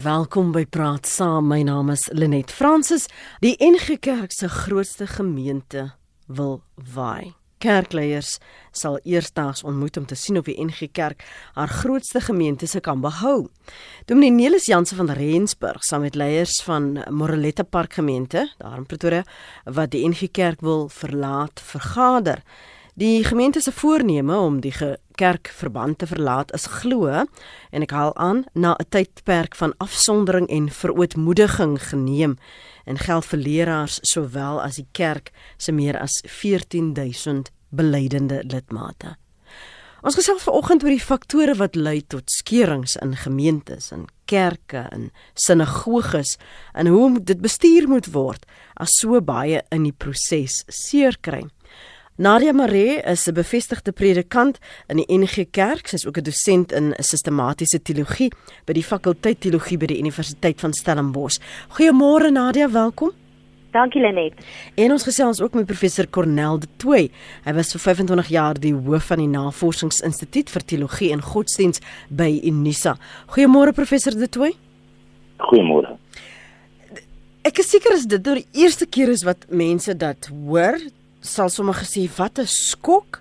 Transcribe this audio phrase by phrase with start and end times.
[0.00, 1.50] Welkom by Praat Saam.
[1.52, 3.02] My naam is Lenet Fransis.
[3.44, 5.90] Die NG Kerk se grootste gemeente
[6.24, 6.62] wil
[6.94, 7.34] waai.
[7.60, 8.38] Kerkleiers
[8.72, 11.20] sal eersdaags ontmoet om te sien of die NG Kerk
[11.52, 13.50] haar grootste gemeente se kan behou.
[14.08, 19.26] Dominee Nelis Jansen van Rensburg saam met leiers van Moreletta Park gemeente daar in Pretoria
[19.68, 22.40] wat die NG Kerk wil verlaat vergader.
[22.94, 24.74] Die gemeente se voorneme om die
[25.14, 30.70] kerkverband te verlaat is glo en ek haal aan na 'n tydperk van afsondering en
[30.70, 32.38] verootmoediging geneem
[32.84, 39.16] en geld vir leraars sowel as die kerk se meer as 14000 belydende lidmate.
[40.02, 45.10] Ons gesels vanoggend oor die faktore wat lei tot skeurings in gemeentes en kerke en
[45.34, 46.38] sinagoges
[46.72, 51.44] en hoe dit bestuur moet word as so baie in die proses seer kry.
[52.20, 55.86] Nadia Maree is 'n bevestigde predikant in die NG Kerk.
[55.86, 58.30] Sy is ook 'n dosent in sistematiese teologie
[58.66, 61.38] by die fakulteit teologie by die Universiteit van Stellenbosch.
[61.68, 63.10] Goeiemôre Nadia, welkom.
[63.70, 64.32] Dankie Lenet.
[64.74, 67.10] En ons gesels ook met professor Cornel de Tooy.
[67.44, 72.40] Hy was vir 25 jaar die hoof van die Navorsingsinstituut vir Teologie en Godsdiens by
[72.44, 72.98] Unisa.
[73.26, 74.52] Goeiemôre professor de Tooy.
[75.38, 75.96] Goeiemôre.
[77.42, 80.78] Ek is seker as dit nou die eerste keer is wat mense dat hoor,
[81.20, 83.20] sal sommer gesê wat 'n skok.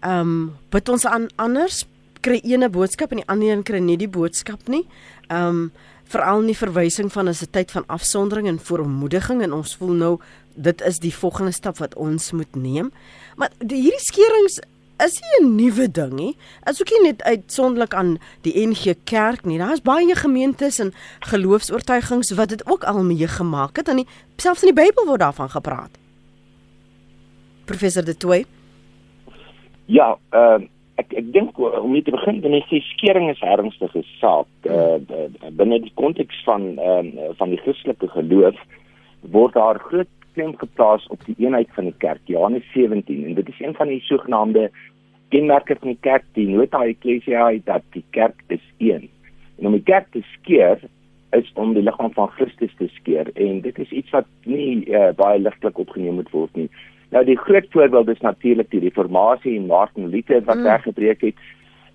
[0.00, 1.84] Ehm um, bid ons aan anders
[2.20, 4.86] kry ene boodskap en die ander een kry nie die boodskap nie.
[5.28, 5.72] Ehm um,
[6.12, 9.94] veral in die verwysing van as 'n tyd van afsondering en verontmoediging en ons voel
[9.94, 10.18] nou
[10.54, 12.92] dit is die volgende stap wat ons moet neem.
[13.36, 14.60] Maar die, hierdie skerings
[15.04, 16.36] is nie 'n nuwe ding nie.
[16.66, 19.58] Is ook nie net uitsonderlik aan die NG Kerk nie.
[19.58, 23.88] Daar's baie gemeentes en geloofs-oortuigings wat dit ook al meegemaak het.
[23.88, 24.06] En
[24.36, 26.02] selfs in die Bybel word daarvan gepraat
[27.72, 28.44] professor De Tooy?
[29.86, 30.70] Ja, ehm uh,
[31.00, 34.48] ek ek dink om mee te begin, dan is die skering is ernstige saak.
[34.68, 35.00] Uh,
[35.56, 38.58] binne die konteks van ehm uh, van die Christelike geloof
[39.32, 43.48] word daar groot klem geplaas op die eenheid van die kerk, Johannes 17 en dit
[43.48, 44.70] is een van die sogenaamde
[45.32, 49.08] kenmerke van die kerk, die nota ecclesiae dat die kerk is een.
[49.58, 50.80] En om die kerk te skeer
[51.36, 55.10] is om die liggaam van Christus te skeer en dit is iets wat nie uh,
[55.16, 56.68] baie ligtelik opgeneem moet word nie.
[57.12, 60.62] Nou die groot voorbeeld is natuurlik die reformatie en Martin Luther wat mm.
[60.62, 61.42] weggebreek het.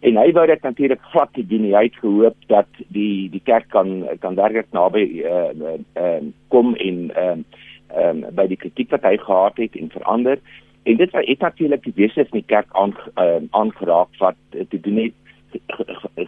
[0.05, 1.65] En hy wou dit natuurlik glad te doen.
[1.73, 6.21] Hy het gehoop dat die die kerk kan kan werklik naby ehm uh, uh,
[6.53, 7.41] kom en ehm
[7.97, 10.37] uh, um, by die kritiek wat hy gehad het en verander.
[10.83, 15.01] En dit het natuurlik die wese van die kerk aan uh, aangeraak wat te doen
[15.01, 15.13] het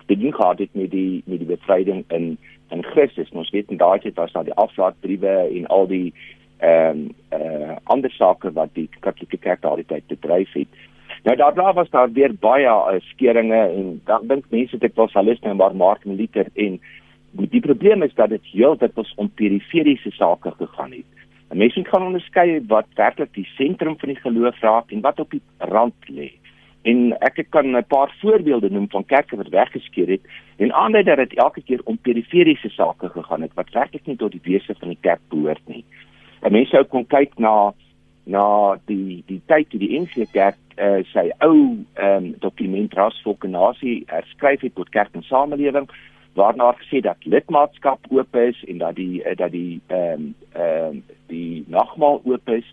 [0.07, 2.37] te doen gehad het met die met die bevryding in
[2.69, 3.29] in Christus.
[3.31, 6.13] Ons weet in daai tyd was daar die aflaatbriewe en al die
[6.59, 10.67] ehm uh, ander sake wat die Katolieke Kerk daardie tyd bedryf het.
[11.23, 15.39] Nou daarna was daar weer baie uh, skeringe en dan dink mense dit was alles
[15.39, 16.79] net maar Martin Luther en
[17.31, 21.07] die probleem is dat dit heeltyd ons om periferiese sake gegaan het.
[21.53, 25.41] Mense kan onderskei wat werklik die sentrum van die geloof raak en wat op die
[25.57, 26.31] rand lê.
[26.81, 30.21] En ek kan 'n paar voorbeelde noem van kerke wat weggeskeer het
[30.57, 34.31] en aandui dat dit elke keer om periferiese sake gegaan het wat werklik nie tot
[34.31, 35.83] die wese van die kerk behoort nie.
[36.43, 37.73] 'n mens sou kon kyk na
[38.25, 41.55] na die die tyd toe die NG Kerk uh, sy ou
[41.99, 45.89] um, dokument rasvolke nasie herskryf het tot kerk en samelewing
[46.39, 50.85] waarna gesê dat lidmaatskap oop is en dat die uh, dat die ehm um, ehm
[50.91, 52.67] um, die nagmaal oop is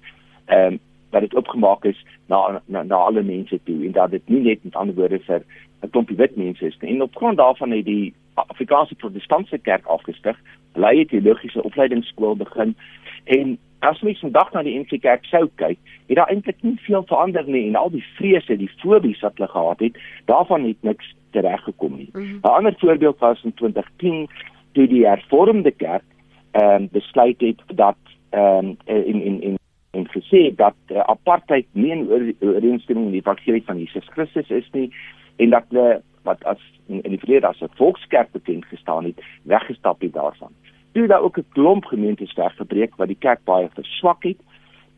[0.46, 0.78] ehm um,
[1.10, 4.64] dat dit opgemaak is na, na na alle mense toe en dat dit nie net
[4.64, 5.42] met ander woorde vir
[5.82, 6.94] 'n klompie wit mense is nie.
[6.94, 10.36] En op grond daarvan het die Afrikaanse Protestantse Kerk afgestig,
[10.72, 12.76] hulle het teologiese opleidingsskool begin
[13.26, 15.78] en as mens vandag na die NG Kerk sou kyk,
[16.08, 19.50] het daar eintlik nie veel verander nie en al die vrese, die fobies wat hulle
[19.52, 20.00] gehad het,
[20.30, 22.10] daarvan het niks tereggekom nie.
[22.12, 22.40] 'n mm -hmm.
[22.42, 24.28] ander voorbeeld was in 2010
[24.72, 26.04] toe die Hervormde Kerk
[26.50, 28.00] ehm um, besluit het dat
[28.30, 29.58] ehm um, in in in
[29.90, 32.08] en gesê dat uh, apartheid nie in
[32.40, 34.92] ooreenstemming met die evangelie van Jesus Christus is nie
[35.36, 39.24] en dat hulle wat as in, in die verlede as 'n volkskerk bekend gestaan het,
[39.42, 40.52] weggestap het daarvan
[40.96, 44.40] toe daar ook 'n klomp gemeentes weggebreek wat die kerk baie verswak het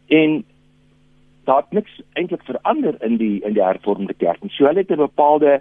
[0.06, 0.45] en
[1.45, 4.43] daar het niks eintlik verander in die in die hervormde kerk.
[4.43, 5.61] En so hulle het 'n bepaalde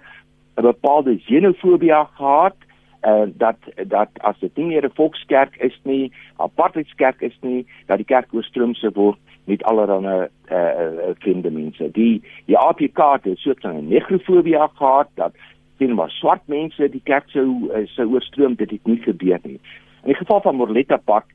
[0.56, 2.56] 'n bepaalde xenofobie gehad
[3.00, 3.56] en uh, dat
[3.86, 8.90] dat as dit nie 'n volkskerk is nie, apartheidskerk is nie, dat die kerk oorstroomse
[8.92, 11.90] word met allerlei eh uh, vriende mense.
[11.90, 15.32] Die die APK het so 'n negrofobie gehad dat
[15.78, 19.60] sien maar swart mense die kerk sou uh, sou oorstroom dit het nie gebeur nie.
[20.02, 21.26] In die geval van Morletta Park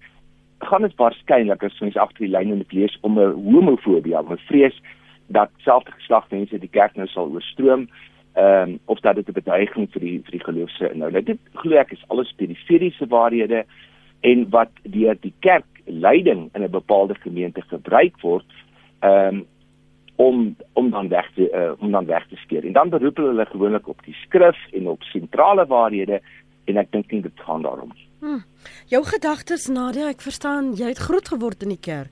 [0.58, 4.48] gaan dit waarskynlik as mens agter die lyne moet lees om 'n homofobie, om 'n
[4.48, 4.82] vrees
[5.28, 7.88] dat selfde geslag mense die kerk nou sal oorstroom
[8.34, 11.26] ehm um, of dat dit 'n bedreiging vir die vir die geloofse inhoud.
[11.26, 13.66] Dit glo ek is alles periferiese waarhede
[14.22, 18.50] en wat deur die kerk leiding in 'n bepaalde gemeente gebruik word
[19.00, 19.46] ehm um,
[20.16, 22.66] om om dan weg te uh, om dan weg te skeer.
[22.66, 26.22] En dan beroep hulle gewoonlik op die skrif en op sentrale waarhede
[26.66, 27.92] en ek dink dit gaan daarom.
[28.24, 28.44] Hmm.
[28.88, 32.12] Jou gedagtes Nadia, ek verstaan jy het groot geword in die kerk.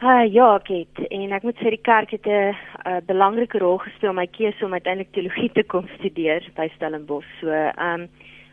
[0.00, 3.76] Uh, ja, ek het en ek moet sê die kerk het 'n uh, belangrike rol
[3.84, 7.28] gespeel in my keuse om uiteindelik teologie te kom studeer by Stellenbosch.
[7.40, 8.08] So, ehm um,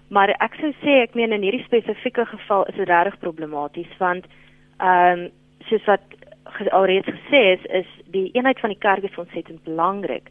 [0.10, 4.26] maar ek sou sê ek meen in hierdie spesifieke geval is dit regtig problematies want
[4.78, 5.30] ehm um,
[5.70, 6.04] soos wat
[6.72, 10.30] alreeds gesê is, is die eenheid van die kerk is ontsettend belangrik.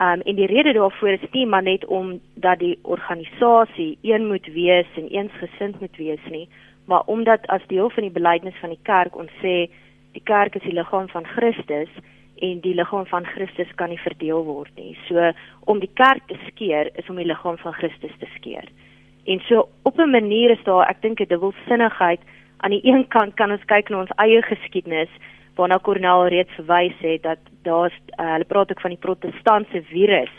[0.00, 4.46] Um, en die rede daarvoor is nie maar net om dat die organisasie een moet
[4.46, 6.48] wees en eensgesind moet wees nie,
[6.84, 9.68] maar omdat as deel van die belydenis van die kerk ons sê
[10.12, 11.90] die kerk is die liggaam van Christus
[12.42, 14.96] en die liggaam van Christus kan nie verdeel word nie.
[15.06, 15.30] So
[15.70, 18.66] om die kerk te skeer is om die liggaam van Christus te skeer.
[19.30, 22.20] En so op 'n manier is daar, ek dink 'n dubbelsinnigheid.
[22.56, 25.10] Aan die een kant kan ons kyk na ons eie geskiedenis
[25.54, 30.32] waarna Cornel reeds verwys het dat daar's uh, hulle praat ook van die protestantse virus.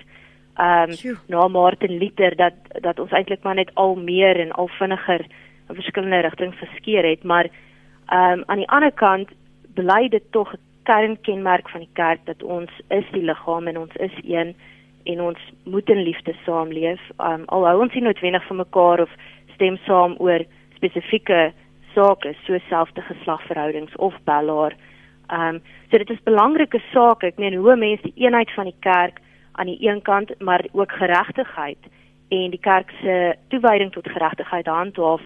[0.55, 4.67] Ehm um, na Martin Luther dat dat ons eintlik maar net al meer en al
[4.67, 5.25] vinniger
[5.69, 7.49] in verskillende rigtings geskeer het, maar
[8.05, 9.29] ehm um, aan die ander kant
[9.73, 13.95] bly dit tog 'n kernkenmerk van die kerk dat ons is die liggaam en ons
[13.95, 14.55] is een
[15.03, 17.01] en ons moet in liefde saamleef.
[17.19, 19.11] Um, al hou ons nie noodwendig van mekaar of
[19.53, 20.45] stem saam oor
[20.75, 21.53] spesifieke
[21.93, 24.75] sake soos selfde geslagverhoudings of bellaar.
[25.27, 27.25] Ehm um, so dit is belangrike sake.
[27.25, 30.91] Ek meen hoe mense die eenheid van die kerk aan die een kant maar ook
[30.91, 31.77] geregtigheid
[32.29, 35.21] en die kerk se toewyding tot geregtigheid handhaaf.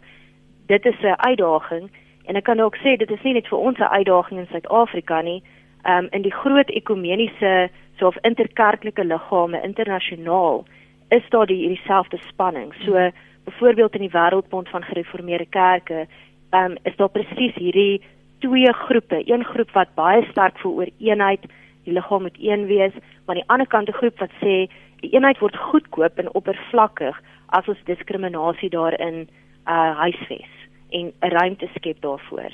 [0.68, 1.90] Dit is 'n uitdaging
[2.30, 5.22] En ek kan ook sê dit is nie net vir ons 'n uitdaging in Suid-Afrika
[5.22, 5.42] nie.
[5.84, 10.66] Ehm um, in die groot ekumeniese soof interkerklike liggame internasionaal
[11.10, 12.74] is daar die hierdie selfde spanning.
[12.86, 13.12] So mm.
[13.44, 16.07] byvoorbeeld in die Wêreldbond van Gereformeerde Kerke,
[16.50, 18.02] ehm um, is daar presies hierdie
[18.39, 21.44] twee groepe, een groep wat baie sterk voel oor eenheid,
[21.83, 22.94] die liggaam moet een wees,
[23.25, 24.69] maar die ander kant 'n groep wat sê
[25.01, 29.27] die eenheid word goedkoop en oppervlakkig as ons diskriminasie daarin
[29.68, 30.51] uh huisves
[30.89, 32.51] en 'n ruimte skep daarvoor.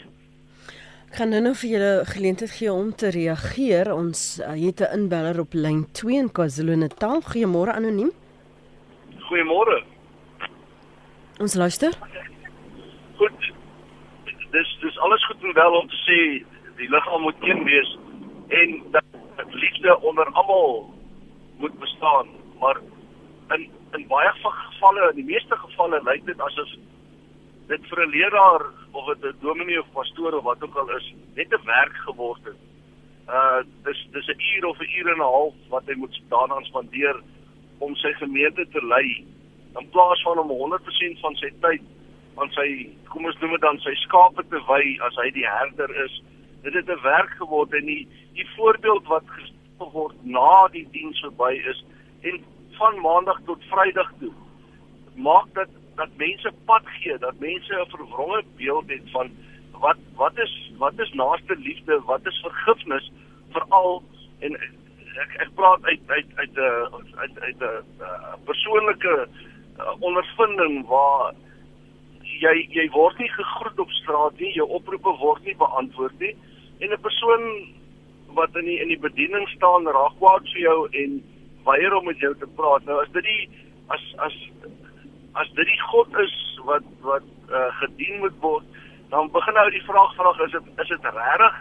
[1.10, 3.94] Ek gaan nou-nou vir julle geleentheid gee om te reageer.
[3.94, 7.22] Ons uh, het 'n inbeller op lyn 2 in KwaZulu-Natal.
[7.22, 8.12] Goeiemôre anoniem.
[9.28, 9.84] Goeiemôre.
[11.40, 11.92] Ons luister.
[12.00, 12.35] Goed.
[14.56, 16.20] Dis dis alles goed en wel om te sê
[16.80, 17.90] die liggaam moet een wees
[18.60, 19.04] en dat
[19.52, 20.94] liefde onder almal
[21.58, 22.28] moet bestaan,
[22.60, 22.80] maar
[23.56, 26.72] in in baie gevalle, in die meeste gevalle lyk dit asof
[27.68, 31.54] dit vir 'n leraar of 'n dominee of pastoor of wat ook al is, net
[31.54, 32.62] 'n werk geword het.
[33.28, 36.66] Uh dis dis 'n uur of 'n uur en 'n half wat hy moet daaraan
[36.66, 37.22] spandeer
[37.80, 39.26] om sy gemeente te lei
[39.80, 41.82] in plaas van om 100% van sy tyd
[42.38, 45.92] aan sy kom ons noem dit dan sy skape te wy as hy die herder
[46.06, 46.22] is.
[46.64, 51.20] Dit het 'n werk geword en die die voorbeeld wat gestel word na die diens
[51.20, 51.86] verby is
[52.22, 52.44] en
[52.78, 54.34] van maandag tot vrydag toe
[55.16, 59.32] maak dit dat mense pad gee, dat mense 'n verwronge beeld het van
[59.72, 63.12] wat wat is wat is naaste liefde, wat is vergifnis
[63.52, 64.04] veral
[64.40, 64.56] en
[65.24, 66.84] ek ek praat uit uit uit 'n uh,
[67.16, 69.28] uit uit 'n uh, persoonlike
[69.80, 71.34] uh, ondervinding waar
[72.42, 76.36] jy jy word nie gegroet op straat nie, jou oproepe word nie beantwoord nie
[76.80, 77.44] en 'n persoon
[78.36, 81.22] wat in die in die bediening staan raak kwaad vir jou en
[81.66, 82.86] weier om met jou te praat.
[82.86, 83.50] Nou as dit die
[83.88, 84.36] as as
[85.34, 88.66] as dit die God is wat wat uh, gedien moet word,
[89.10, 91.58] dan begin nou die vraag vraag is dit is dit regtig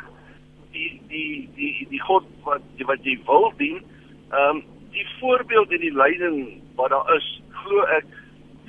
[0.72, 3.82] die die die die God wat wat jy wil dien?
[4.32, 6.36] Ehm um, die voorbeeld en die leiding
[6.78, 8.06] wat daar is, glo ek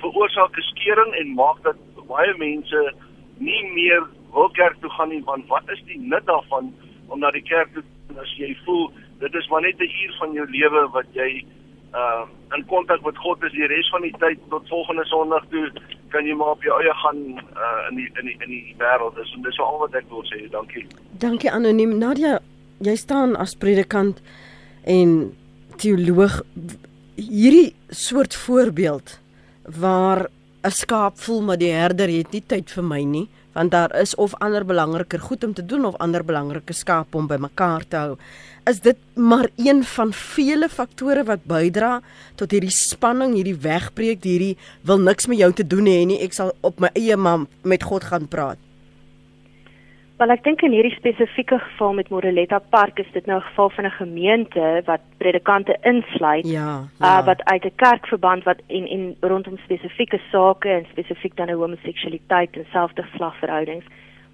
[0.02, 1.76] veroorsaak 'n skeuring en maak dat
[2.08, 2.92] baie mense
[3.38, 6.72] nie meer wil kerk toe gaan nie want wat is die nut daarvan
[7.08, 7.84] om na die kerk toe
[8.22, 8.88] as jy voel
[9.20, 11.44] dit is maar net 'n uur van jou lewe wat jy
[11.94, 12.24] uh
[12.56, 15.70] in kontak met God is die res van die tyd tot volgende Sondag toe
[16.12, 19.18] kan jy maar op jou eie gaan uh in die in die in die wêreld
[19.22, 19.32] is.
[19.36, 20.44] En dis al wat ek wil sê.
[20.52, 20.86] Dankie.
[21.22, 21.96] Dankie anoniem.
[21.98, 22.38] Nadia
[22.84, 24.22] jy staan as predikant
[24.84, 25.34] en
[25.80, 26.42] teoloog.
[27.16, 29.18] Hierdie soort voorbeeld
[29.80, 30.26] waar
[30.66, 34.14] 'n skaap voel maar die herder het nie tyd vir my nie want daar is
[34.14, 37.96] of ander belangriker goed om te doen of ander belangrike skaap om by mekaar te
[37.96, 38.18] hou
[38.66, 42.00] is dit maar een van vele faktore wat bydra
[42.34, 44.56] tot hierdie spanning, hierdie wegbreek, hierdie
[44.86, 46.18] wil niks met jou te doen hê nie.
[46.24, 48.58] Ek sal op my eie man met God gaan praat.
[50.16, 53.70] Wel ek dink in hierdie spesifieke geval met Moreletta Park is dit nou 'n geval
[53.70, 56.48] van 'n gemeente wat predikante insluit.
[56.48, 56.78] Ja.
[56.78, 57.24] Uh, ja.
[57.24, 62.56] wat uit 'n kerkverband wat en en rondom spesifieke sake en spesifiek dan 'n homoseksualiteit
[62.56, 63.84] en selfdagslagverhoudings.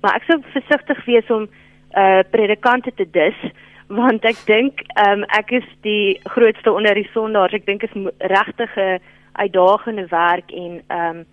[0.00, 1.48] Maar ek sou versigtig wees om
[1.96, 3.38] uh predikante te dis
[4.02, 7.52] want ek dink um, ek is die grootste onder die sondaars.
[7.52, 9.00] Ek dink is regtig 'n
[9.32, 11.24] uitdagende werk en um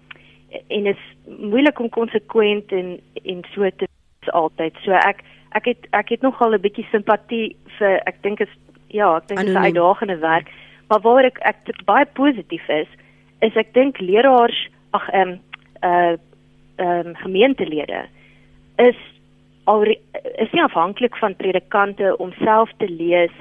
[0.67, 1.03] en is
[1.39, 3.87] moeilik om konsekwent en en so te
[4.27, 4.75] altyd.
[4.83, 8.53] So ek ek het ek het nogal 'n bietjie simpatie vir ek dink is
[8.87, 10.49] ja, ek dink dit is 'n uitdagende werk.
[10.87, 12.87] Maar waar ek ek baie positief is,
[13.41, 15.39] is ek dink leraars ag ehm um,
[15.83, 16.17] uh
[16.79, 18.07] ehm um, gemeentelede
[18.77, 18.95] is
[19.63, 23.31] al is nie afhanklik van predikante om self te lees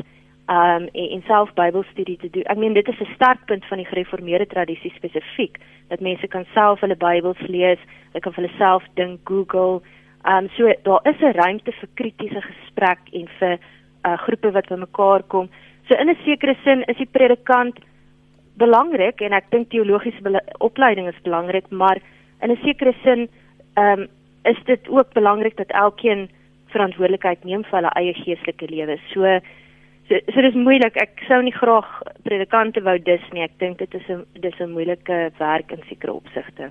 [0.49, 2.43] um en, en self Bybelstudie te doen.
[2.43, 5.59] Ek meen dit is 'n startpunt van die gereformeerde tradisie spesifiek
[5.89, 7.79] dat mense kan self hulle Bybels lees,
[8.13, 9.83] hulle kan vir hulle self dink, Google.
[10.29, 13.59] Um so daar is 'n ruimte vir kritiese gesprek en vir
[14.05, 15.49] uh groepe wat bymekaar kom.
[15.89, 17.79] So in 'n sekere sin is die predikant
[18.57, 21.99] belangrik en ek dink teologiese opleiding is belangrik, maar
[22.43, 23.29] in 'n sekere sin
[23.77, 24.09] um
[24.45, 26.29] is dit ook belangrik dat elkeen
[26.73, 28.99] verantwoordelikheid neem vir hulle eie geestelike lewe.
[29.13, 29.41] So
[30.09, 30.97] So so dis moeilik.
[30.97, 31.89] Ek sou nie graag
[32.25, 33.45] predikante wou dis nie.
[33.45, 36.71] Ek dink dit is 'n dis 'n moeilike werk in sekere opsigte.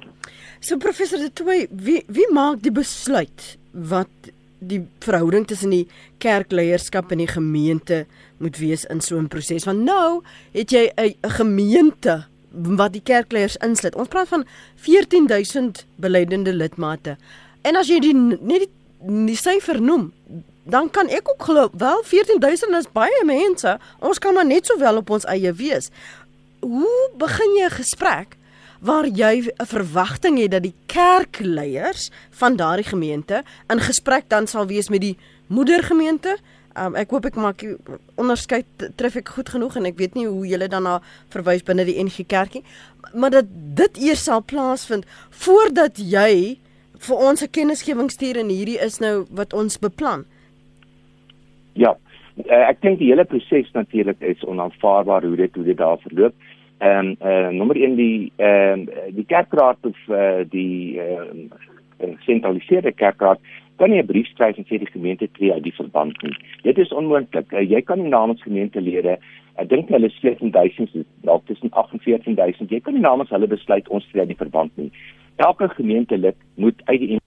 [0.60, 7.12] So professor De Tooy, wie wie maak die besluit wat die verhouding tussen die kerkleierskap
[7.12, 8.06] en die gemeente
[8.40, 9.66] moet wees in so 'n proses?
[9.66, 13.96] Want nou het jy 'n gemeente wat die kerkleiers insluit.
[13.96, 17.18] Ons praat van 14000 belydende lidmate.
[17.62, 18.72] En as jy die net die,
[19.26, 20.12] die syfer noem,
[20.70, 23.78] dan kan ek ook glo wel 14000 is baie mense.
[24.00, 25.90] Ons kan maar net sowel op ons eie wees.
[26.60, 28.38] Hoe begin jy 'n gesprek
[28.80, 34.68] waar jy 'n verwagting het dat die kerkleiers van daardie gemeente in gesprek dan sal
[34.68, 36.38] wees met die moedergemeente?
[36.78, 37.66] Um, ek hoop ek maak
[38.16, 42.04] onderskeid tref ek goed genoeg en ek weet nie hoe julle daarna verwys binne die
[42.04, 42.64] NG Kerkie
[43.14, 46.60] maar dat dit eers sal plaasvind voordat jy
[46.98, 50.26] vir ons 'n kennisgewing stuur en hierdie is nou wat ons beplan.
[51.78, 51.94] Ja,
[52.44, 56.36] uh, ek dink die hele proses natuurlik is onaanvaarbaar hoe dit hoe dit daar verloop.
[56.78, 62.14] Ehm um, uh, nommer 1 die ehm uh, die kerkraad of uh, die ehm uh,
[62.26, 63.42] sentraliseerde kerkraad
[63.78, 66.38] kan nie 'n brief skryf en sê die gemeente tree uit die verband nie.
[66.62, 67.52] Dit is onmoontlik.
[67.54, 69.18] Uh, jy kan nie namens gemeentelede
[69.58, 72.70] Ek dink hulle is 14000 dalk tussen 18000.
[72.70, 74.92] Jy kan nie namens hulle besluit ons tree uit die verband nie.
[75.42, 77.18] Elke gemeentelid moet uit die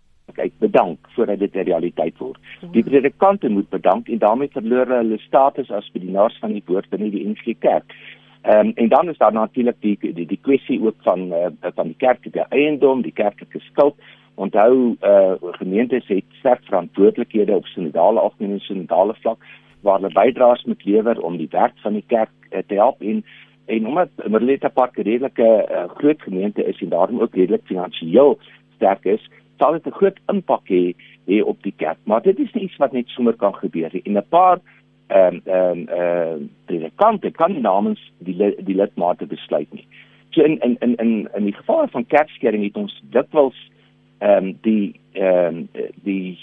[0.40, 2.38] uit bedank voordat dit 'n realiteit word.
[2.73, 7.11] Die predikante moet bedank en daarmee verloor hulle status as bedienaars van die woord binne
[7.11, 7.94] die NG Kerk.
[8.42, 11.87] Ehm um, en dan is daar natuurlik die die die kwessie ook van uh, van
[11.87, 13.94] die kerklike eiendom, die kerklike skuld.
[14.35, 19.44] Onthou uh gemeentes het sterk verantwoordelikhede op sinodale algemene sinodale vlak
[19.80, 23.25] waar hulle bydraes moet lewer om die werk van die kerk uh, te help en
[23.66, 28.38] en omdat Merleta Park 'n redelike uh, groot gemeente is en daarom ook redelik finansiëel
[28.75, 30.94] sterk is, sal dit 'n groot impak hê
[31.28, 31.98] hê op die kerk.
[32.04, 34.02] Maar dit is nie iets wat net sommer kan gebeur nie.
[34.04, 34.58] En 'n paar
[35.06, 39.86] ehm um, ehm um, ehm uh, predikante kan nie namens die die lidmate besluit nie.
[40.30, 43.70] So in in in in in die geval van kerkskering het ons dikwels
[44.18, 45.68] ehm um, die ehm um,
[46.02, 46.38] die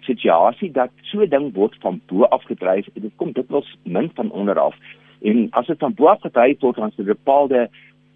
[0.00, 4.30] situasie dat so 'n ding word van bo af gedryf dit kom dikwels min van
[4.30, 4.76] onder af.
[5.22, 7.70] En as dit van bo af gedryf word, dan is dit bepaalde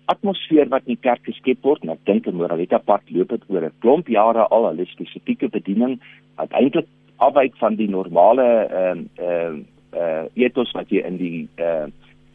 [0.05, 1.83] atmosfeer wat in die kerk geskep word.
[1.83, 4.69] En ek dink in Moralita Park loop dit oor 'n klomp jare al.
[4.71, 6.01] Hulle spesifieke bediening
[6.37, 9.57] wat eintlik afwyk van die normale ehm uh, ehm
[9.95, 11.93] uh, uh, ethos wat jy in die ehm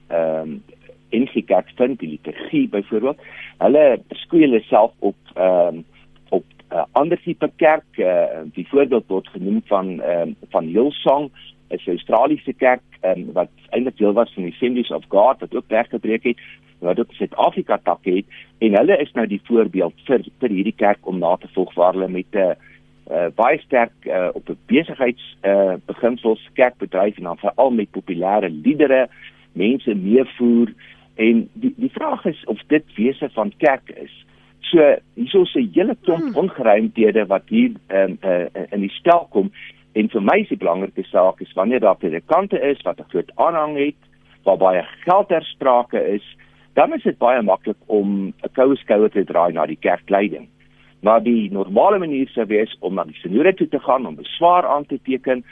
[0.10, 0.64] uh, ehm um,
[1.10, 3.20] in die kerk vind, die liturgie byvoorbeeld.
[3.64, 5.86] Hulle beskryf hulle self op ehm um,
[6.30, 7.90] op 'n uh, ander tipe kerk.
[7.98, 11.32] Uh, die voorbeeld word genoem van ehm uh, van Hillsong
[11.70, 15.56] is 'n Australiese kerk um, wat eintlik deel was van die Assemblies of God wat
[15.56, 16.40] ook weggebreek het
[16.80, 18.26] wat ook Suid-Afrika tak het
[18.58, 21.94] en hulle is nou die voorbeeld vir vir hierdie kerk om na te volg waar
[21.94, 22.54] hulle met 'n uh,
[23.12, 28.50] uh, baie sterk uh, op 'n besigheids uh, beginsels kerkbedryf en dan veral met populêre
[28.50, 29.08] liedere
[29.52, 30.74] mense meevoer
[31.16, 34.26] en die die vraag is of dit wese van kerk is
[34.60, 36.36] so hierso se hele klomp hmm.
[36.36, 39.52] ongeruimthede wat hier um, uh, in die stel kom
[39.98, 43.32] en vir my is die belangrike saak is wanneer daar predikante is wat 'n groot
[43.36, 44.02] aanhang het
[44.44, 46.26] waar baie geld ter sprake is
[46.78, 50.48] dan is dit baie maklik om 'n koue skouer te draai na die kerkleiding.
[51.02, 54.66] Maar die normale manier sou wees om na die sinode toe te gaan om beswaar
[54.66, 55.44] aan te teken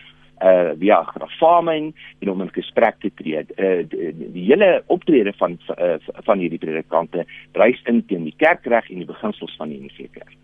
[0.43, 3.45] uh via grafamen en om 'n gesprek te tree.
[3.57, 8.89] Uh die, die hele optrede van uh, van hierdie predikante reis in teen die kerkreg
[8.89, 10.37] en die beginsels van die NG Kerk.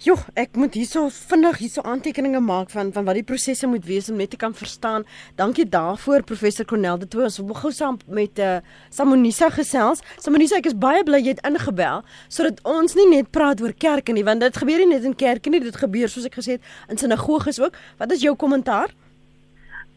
[0.00, 4.06] Jo, ek moet hierso vinnig hierso aantekeninge maak van van wat die prosesse moet wees
[4.08, 5.02] om net te kan verstaan.
[5.36, 7.26] Dankie daarvoor professor Cornel de Tooi.
[7.26, 10.00] Ons wil gou saam met eh uh, Samonisa gesels.
[10.16, 14.16] Samonisa, ek is baie bly jy het ingebel sodat ons nie net praat oor kerke
[14.16, 16.64] nie, want dit gebeur nie net in kerke nie, dit gebeur soos ek gesê het
[16.88, 17.76] in sinagoges ook.
[17.98, 18.96] Wat is jou kommentaar?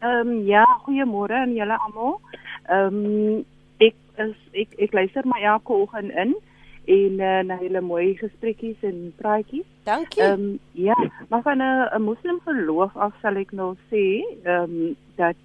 [0.02, 2.20] Ehm um, ja, goeiemôre aan julle almal.
[2.68, 3.44] Ehm um,
[3.80, 6.36] ek is ek ek luister my elke oggend in
[6.84, 9.66] en uh, na hele mooi gesprekkies en praatjies.
[9.84, 10.22] Dankie.
[10.22, 10.96] Ehm um, ja,
[11.28, 15.36] maar van 'n moslim geloof af sal ek nou sê ehm um, dat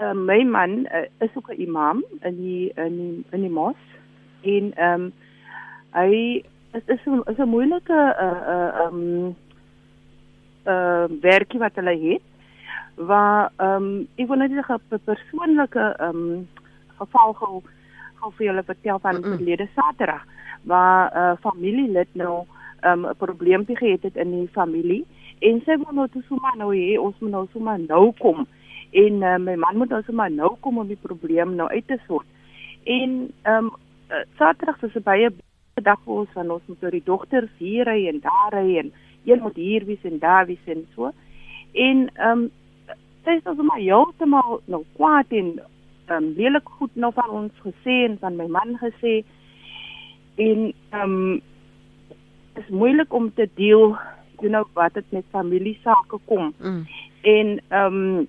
[0.00, 3.80] uh, my man uh, is ook 'n imam in die in die, in die mos
[4.40, 5.12] en ehm um,
[5.92, 9.36] hy is is 'n is 'n moeilike uh uh um
[10.66, 12.22] uh werkie wat hulle het
[12.94, 16.48] waar ehm um, ek wil net 'n persoonlike ehm um,
[16.96, 17.62] geval gou
[18.20, 19.36] gou vir julle vertel van mm -mm.
[19.36, 20.24] verlede Saterdag
[20.62, 22.44] waar 'n uh, familielid nou
[22.84, 25.04] um, 'n probleempie gehad het in die familie
[25.38, 28.46] en sy wou nou toe sommer nou hê ons moet nou sommer nou kom
[28.90, 31.98] en uh, my man moet nou sommer nou kom om die probleem nou uit te
[32.06, 32.26] sort.
[32.84, 33.70] En ehm um,
[34.36, 35.30] Saterdag was 'n baie
[35.74, 38.92] dag vir ons van ons moet oor die dogters hier ry en daar ry en
[39.24, 41.12] een moet hier wees en daar wees en so.
[41.72, 42.50] En ehm um,
[43.24, 45.60] sy is nou sommer heeltemal nou kwaad en
[46.10, 49.22] um, lelik goed nou van ons gesê en van my man gesê
[50.36, 51.40] en ehm um,
[52.58, 53.96] is moeilik om te deel
[54.40, 56.54] you know wat dit met familie sake kom.
[56.58, 56.86] Mm.
[57.22, 58.28] En ehm um,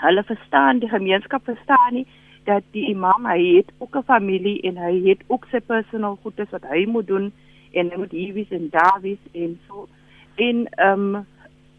[0.00, 2.06] hulle verstaan die gemeenskap verstaan nie
[2.44, 6.50] dat die imam hy het ook 'n familie en hy het ook sy personal goedes
[6.50, 7.32] wat hy moet doen
[7.72, 9.88] en hy moet hier wees en daar wees en so
[10.34, 11.26] en ehm um,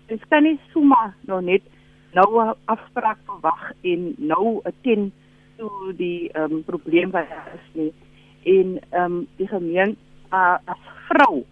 [0.08, 1.62] dit kan nie sommer nou net
[2.18, 5.12] nou 'n afspraak verwag en nou 'n ten
[5.58, 7.94] toe die ehm um, probleem wat daar is nie
[8.56, 9.96] en ehm um, die gemeen
[10.34, 11.44] uh, as vrou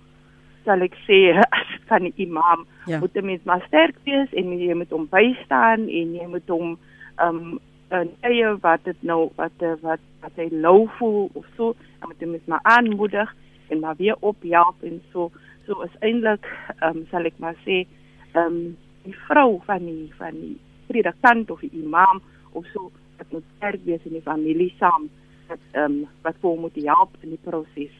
[0.66, 1.20] sal ek sê
[1.60, 3.00] as van die imam ja.
[3.00, 6.78] moet 'n mens maar sterk wees en jy moet hom bystaan en jy moet hom
[7.16, 7.60] ehm um,
[7.94, 12.22] en eie wat dit nou wat wat wat hy lou voel of so dan moet
[12.22, 13.36] jy mens maar aanmoedig
[13.70, 15.32] en maar weer ophelp en so
[15.68, 16.46] so is eintlik
[16.80, 17.86] ehm um, sal ek maar sê
[18.34, 20.56] ehm um, die vrou van die van die
[20.88, 25.10] predikant of die imam of so wat moet sterk wees in die familie saam
[25.50, 27.94] wat ehm um, wat vir hom moet help in die proses.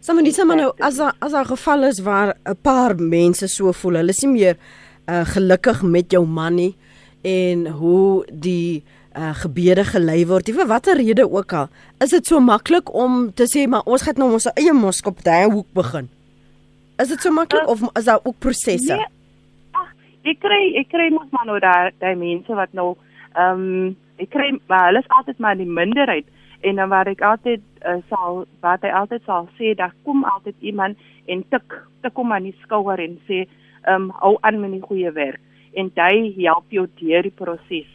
[0.00, 3.72] Sommige dis maar nou as a, as 'n geval is waar 'n paar mense so
[3.72, 4.56] voel, hulle is nie meer
[5.08, 6.74] uh, gelukkig met jou man nie
[7.22, 8.82] en hoe die
[9.16, 11.68] uh, gebede gelei word, vir watter rede ook al.
[12.00, 15.50] Is dit so maklik om te sê maar ons gaan nou ons eie moskop daai
[15.50, 16.08] hoek begin?
[16.98, 18.96] Is dit so maklik uh, of is daar ook prosesse?
[18.96, 19.19] Nee,
[20.24, 22.92] ek kry ek kry mos maar nou daai daai mense wat nou
[23.34, 26.26] ehm um, ek kry maar hulle is altyd maar die minderheid.
[26.60, 30.56] En dan waar ek altyd uh, sal wat hy altyd sal sê daar kom altyd
[30.60, 34.76] iemand en tik tik kom aan die skouer en sê ehm um, hou aan met
[34.76, 35.40] die goeie werk.
[35.72, 37.88] En hy help jou deur die proses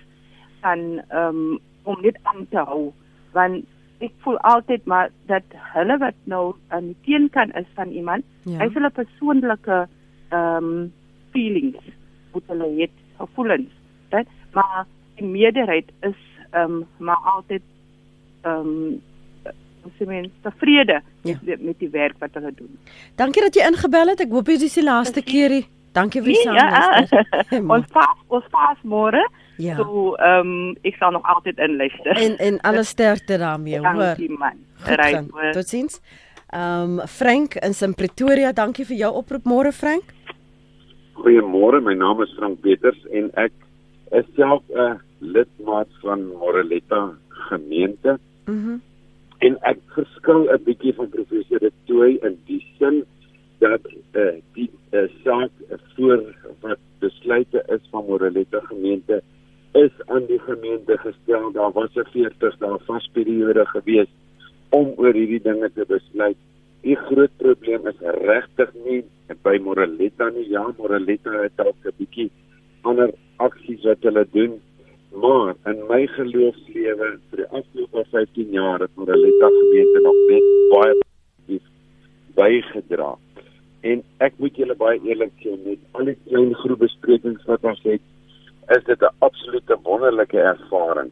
[0.65, 2.93] van ehm um, om net aan te hou.
[3.37, 3.65] Want
[4.01, 8.57] ek voel altyd maar dat hulle wat nou aan die teenkant is van iemand ja.
[8.63, 9.85] hy hulle persoonlike
[10.31, 10.89] ehm um,
[11.35, 11.93] feelings
[12.35, 13.71] wat hulle het gevoelens
[14.13, 14.85] dat maar
[15.19, 16.21] die meerderheid is
[16.51, 17.61] ehm um, maar altyd
[18.41, 19.01] ehm um,
[19.97, 21.37] se mens tevrede ja.
[21.41, 22.79] met, met die werk wat hulle doen.
[23.15, 24.19] Dankie dat jy ingebel het.
[24.25, 25.65] Ek hoop dit is die laaste keerie.
[25.95, 27.25] Dankie vir die nee, saamluister.
[27.55, 27.61] Ja.
[27.61, 29.21] ons pas ons pas môre.
[29.61, 29.77] Ja.
[29.79, 32.17] So ehm um, ek sal nog altyd inluister.
[32.19, 34.01] En en alle sterkte daarmee, hoor.
[34.01, 34.59] Dankie man.
[34.83, 35.23] Reg.
[35.53, 36.01] Totsiens.
[36.49, 40.13] Ehm um, Frank in Pretoria, dankie vir jou oproep môre Frank.
[41.15, 43.53] Goeiemôre, my naam is Frank Peters en ek
[44.11, 47.17] is self 'n lidmaat van Moreletta
[47.49, 48.19] gemeente.
[48.45, 48.57] Mhm.
[48.57, 48.81] Mm
[49.45, 53.03] en ek verskil 'n bietjie van professor De Tooy in die sin
[53.59, 53.83] dat
[54.15, 55.51] uh, die uh, saak
[55.95, 56.23] voor
[56.61, 59.21] wat besluite is van Moreletta gemeente
[59.73, 61.51] is aan die gemeente gestel.
[61.51, 64.11] Daar was 'n 40 dae vasperiode gewees
[64.69, 66.37] om oor hierdie dinge te besluit.
[66.85, 69.01] Die groot probleem is regtig nie
[69.43, 70.45] by Moreletta nie.
[70.49, 72.29] Ja, Moreletta het dalk 'n bietjie
[72.83, 74.61] ander aksies wat hulle doen
[75.15, 80.95] Maar in my geloofslewe vir die afgelope 15 jaar het Moreletta gemeente nog net baie
[81.03, 81.69] positief
[82.35, 83.13] bygedra.
[83.91, 87.79] En ek moet julle baie eerlik sê met al die klein groep besprekings wat ons
[87.87, 88.03] het,
[88.75, 91.11] is dit 'n absolute wonderlike ervaring.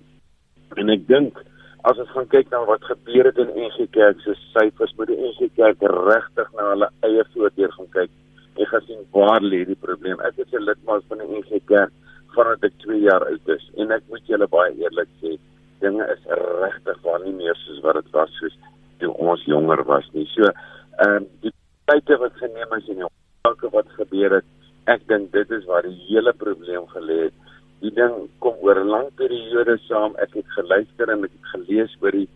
[0.75, 1.39] En ek dink
[1.89, 5.19] as ons gaan kyk na wat gebeur het in NG Kerk se syfers, moet die
[5.19, 8.13] NG Kerk regtig na hulle eie voordeur gaan kyk.
[8.59, 10.21] Jy gaan sien waar lê die probleem.
[10.21, 11.91] Ek is 'n lidmaat van die NG Kerk
[12.35, 15.37] vandat ek 2 jaar oud is en ek moet julle baie eerlik sê
[15.83, 16.23] dinge is
[16.61, 18.55] regtig waar nie meer soos wat dit was soos
[18.99, 20.25] toe ons jonger was nie.
[20.35, 21.53] So ehm um, die
[21.91, 23.09] tye wat geneem is in die
[23.43, 24.47] sake wat gebeur het.
[24.87, 27.35] Ek dink dit is waar die hele probleem gelê het.
[27.83, 30.15] Die ding kom oor 'n lang periode saam.
[30.25, 32.29] Ek het geluister en ek het gelees oor die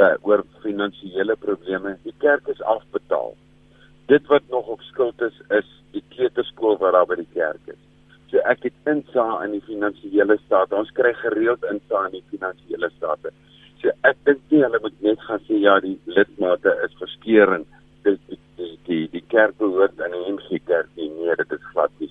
[0.00, 1.96] uh, oor finansiële probleme.
[2.04, 3.34] Die kerk is afbetaal.
[4.08, 7.82] Dit wat nog op skuld is is die kleuterskool wat daar by die kerk is.
[8.30, 10.72] So ek het insaag in die finansiële staat.
[10.72, 13.32] Ons kry gereeld insaag in die finansiële state.
[13.82, 17.68] So ek dink nie hulle moet net gaan sê ja, die lidmate is verskeurend.
[18.08, 21.10] Dit die die die, die kerk behoort aan die NG Kerk nie.
[21.20, 22.08] Nee, dit is glad nie.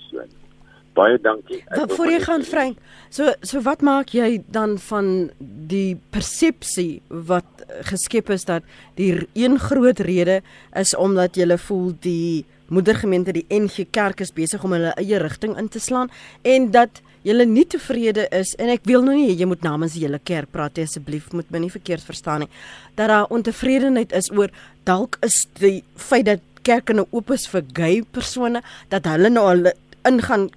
[0.97, 1.61] Baie dankie.
[1.69, 2.77] Wat voor jy gaan Frank.
[3.13, 5.29] So so wat maak jy dan van
[5.69, 8.65] die persepsie wat geskep is dat
[8.97, 10.41] die een groot rede
[10.73, 15.55] is omdat jy voel die moedergemeente die NG Kerk is besig om hulle eie rigting
[15.57, 16.09] in te slaan
[16.43, 20.03] en dat julle nie tevrede is en ek wil nou nie jy moet namens die
[20.05, 22.51] hele kerk praat asseblief moet my nie verkeerd verstaan nie
[22.99, 24.53] dat daar ontevredenheid is oor
[24.87, 29.47] dalk is die feit dat kerke nou oop is vir gay persone dat hulle nou
[29.49, 29.69] al
[30.07, 30.47] ingaan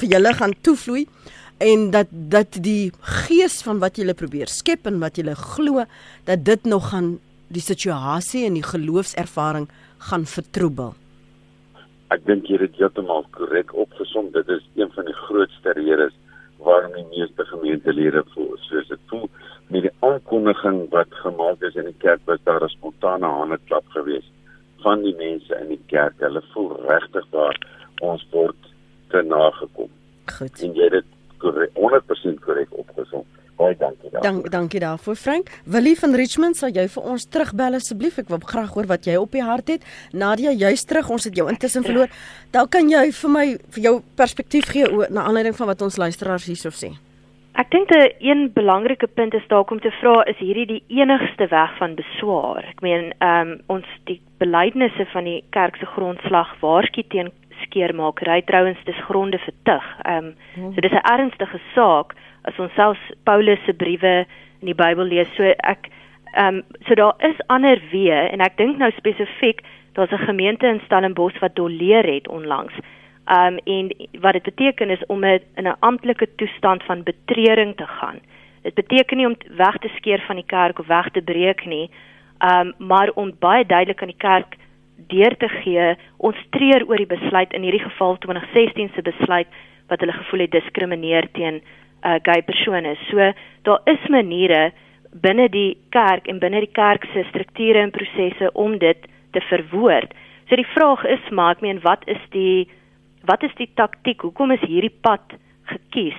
[0.00, 1.06] vir julle gaan toevloei
[1.58, 2.92] en dat dat die
[3.24, 5.84] gees van wat jy probeer skep en wat jy glo
[6.24, 9.68] dat dit nog gaan die situasie en die geloofservaring
[10.10, 10.94] gaan vertroebel
[12.14, 14.30] ek dink jy het heeltemal korrek opgesom.
[14.32, 16.14] Dit is een van die grootste redes
[16.64, 19.26] waarom die meeste gemeentelede voel soos dit voel.
[19.68, 24.32] Met die aankondiging wat gemaak is in die kerk was daar 'n spontane handeklap geweest
[24.84, 26.14] van die mense in die kerk.
[26.18, 27.56] Hulle voel regtig daar
[28.00, 28.56] ons word
[29.08, 29.90] te nagekom.
[30.38, 30.62] Goed.
[30.62, 31.04] En jy dit
[31.42, 33.24] korrek 100% korrek opgesom.
[33.58, 34.30] Baie dankie daarvoor.
[34.30, 35.50] Dank dankie daarvoor Frank.
[35.64, 38.20] Willie van Richmond, sal jy vir ons terugbel asseblief?
[38.22, 39.88] Ek wil graag hoor wat jy op die hart het.
[40.12, 41.10] Nadia, jy's terug.
[41.10, 42.12] Ons het jou intussen verloor.
[42.54, 43.44] Dan kan jy vir my
[43.74, 46.94] vir jou perspektief gee oor na aanleiding van wat ons luisteraars hierso sê.
[47.58, 51.48] Ek dink 'n een belangrike punt is dalk om te vra is hierdie die enigste
[51.50, 52.62] weg van beswaar.
[52.62, 57.32] Ek meen, ehm um, ons die belydenisse van die kerk se grondslag waarsku teen
[57.78, 58.42] skeermakery.
[58.42, 59.84] Trouwens, dis gronde vir tug.
[60.04, 62.14] Ehm um, so dis 'n ernstige saak
[62.44, 64.26] as ons selfs Paulus se briewe
[64.60, 65.28] in die Bybel lees.
[65.36, 65.90] So ek
[66.34, 69.62] ehm um, so daar is ander weë en ek dink nou spesifiek
[69.94, 72.74] daar's 'n gemeente in Stellenbosch wat doleer het onlangs.
[73.26, 77.86] Ehm um, en wat dit beteken is om in 'n amptelike toestand van betrering te
[77.86, 78.20] gaan.
[78.62, 81.90] Dit beteken nie om weg te skeer van die kerk of weg te breek nie,
[82.38, 84.56] ehm um, maar om baie duidelik aan die kerk
[85.06, 89.58] deur te gee ons treur oor die besluit in hierdie geval 2016 se besluit
[89.88, 92.96] wat hulle gevoel het diskrimineer teen uh, gay persone.
[93.08, 93.32] So
[93.62, 94.72] daar is maniere
[95.12, 100.12] binne die kerk en binne die kerk se strukture en prosesse om dit te verwoord.
[100.48, 102.68] So die vraag is maar ek meen wat is die
[103.28, 104.22] wat is die taktik?
[104.24, 105.34] Hoekom is hierdie pad
[105.68, 106.18] gekies?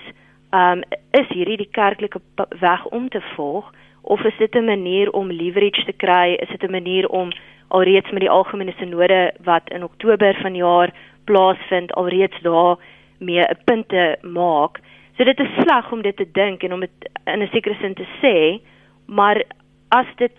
[0.54, 0.84] Um
[1.18, 2.22] is hierdie die kerklike
[2.60, 3.70] weg om te volg
[4.02, 6.34] of is dit 'n manier om leverage te kry?
[6.40, 7.32] Is dit 'n manier om
[7.68, 10.94] alreeds met die algemene sinode wat in Oktober vanjaar
[11.26, 12.78] plaasvind alreeds daar
[13.20, 14.80] mee 'n punt te maak?
[15.18, 17.94] So dit is sleg om dit te dink en om dit in 'n sekere sin
[17.94, 18.62] te sê,
[19.06, 19.44] maar
[19.90, 20.32] as dit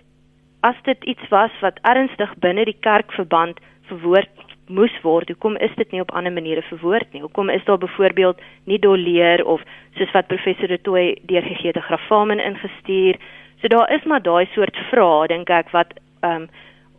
[0.61, 5.91] as dit iets was wat ernstig binne die kerkverband verwoord moes word, hoekom is dit
[5.91, 7.21] nie op ander maniere verwoord nie?
[7.21, 9.63] Hoekom is daar byvoorbeeld nie doleer of
[9.99, 13.19] soos wat professor De Tooy deurgegee het, grafamen ingestuur?
[13.61, 15.93] So daar is maar daai soort vrae dink ek wat
[16.23, 16.49] ehm um,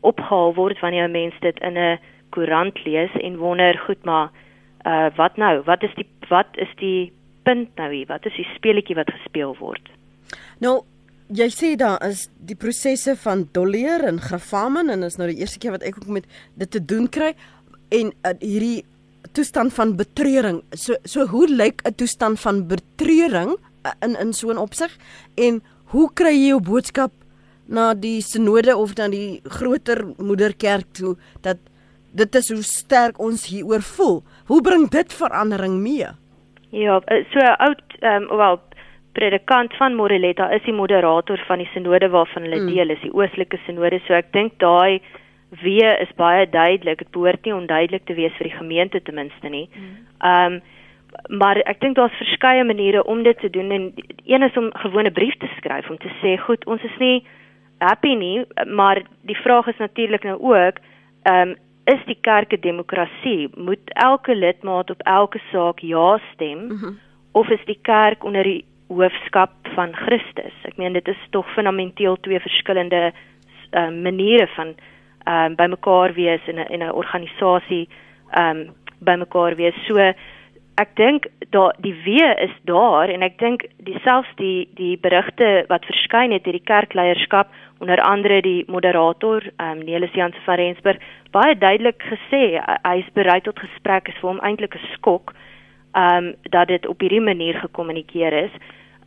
[0.01, 4.31] opgehaal word wanneer 'n mens dit in 'n koerant lees en wonder, goed maar
[4.85, 5.61] uh wat nou?
[5.65, 7.11] Wat is die wat is die
[7.43, 8.07] punt nou hier?
[8.07, 9.89] Wat is die speletjie wat gespeel word?
[10.59, 10.81] Nou,
[11.27, 15.59] jy sê daar is die prosesse van Dolleer en Grafammen en is nou die eerste
[15.59, 17.33] keer wat ek ook met dit te doen kry
[17.89, 18.85] en uh, hierdie
[19.31, 20.61] toestand van betreuring.
[20.73, 24.97] So so hoe lyk 'n toestand van betreuring uh, in in so 'n opsig
[25.35, 27.11] en hoe kry jy jou boodskap
[27.67, 31.59] na die sinode of dan die groter moederkerk toe dat
[32.11, 34.19] dit is hoe sterk ons hieroor voel.
[34.47, 36.09] Hoe bring dit verandering mee?
[36.71, 38.59] Ja, eh, so oud ehm um, wel
[39.11, 42.69] predikant van Moreletta is die moderator van die sinode waarvan hulle mm.
[42.71, 43.99] deel is, die oostelike sinode.
[44.07, 45.01] So ek dink daai
[45.63, 47.03] wie is baie duidelik.
[47.03, 49.67] Dit behoort nie onduidelik te wees vir die gemeente ten minste nie.
[49.75, 49.97] Mm.
[50.19, 50.61] Ehm um,
[51.27, 53.93] maar ek dink daar's verskeie maniere om dit te doen en
[54.25, 57.23] een is om gewone brief te skryf om te sê, goed, ons is nie
[57.77, 60.79] happy nie, maar die vraag is natuurlik nou ook
[61.23, 63.49] ehm um, is die kerk 'n demokrasie?
[63.55, 66.99] Moet elke lidmaat op elke saak ja stem mm -hmm.
[67.31, 70.53] of is die kerk onder die hoofskap van Christus?
[70.63, 73.13] Ek meen dit is tog fundamenteel twee verskillende
[73.71, 74.75] uh, maniere van
[75.23, 77.89] ehm um, bymekaar wees in 'n in 'n organisasie
[78.31, 79.85] ehm um, bymekaar wees.
[79.85, 80.13] So
[80.75, 85.85] ek dink daar die wee is daar en ek dink dieselfs die die berigte wat
[85.85, 91.01] verskyn het deur die kerkleierskap onder andere die moderator ehm um, Nelis Jans van Rensburg
[91.31, 95.33] baie duidelik gesê hy is bereid tot gesprek is vir hom eintlik 'n skok
[95.93, 98.53] ehm um, dat dit op hierdie manier gekommunikeer is.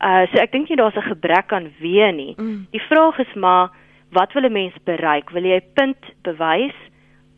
[0.05, 2.35] Uh so ek dink nie daar's 'n gebrek aan wee nie.
[2.37, 2.66] Mm.
[2.70, 3.70] Die vraag is maar
[4.12, 5.31] wat wil 'n mens bereik?
[5.31, 6.77] Wil jy 'n punt bewys?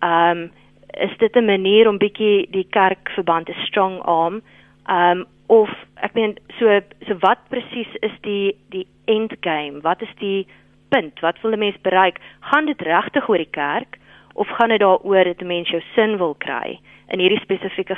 [0.00, 0.50] Ehm um,
[0.90, 4.42] is dit 'n manier om bietjie die kerkverband te strong arm?
[4.90, 9.80] Um, of ek meen so so wat presies is die die end game?
[9.80, 10.46] Wat is die
[10.88, 11.20] punt?
[11.20, 12.18] Wat wil 'n mens bereik?
[12.40, 13.98] Gaan dit regtig oor die kerk
[14.34, 16.80] of gaan dit daaroor dat 'n mens jou sin wil kry?
[17.08, 17.94] in hierdie spesifieke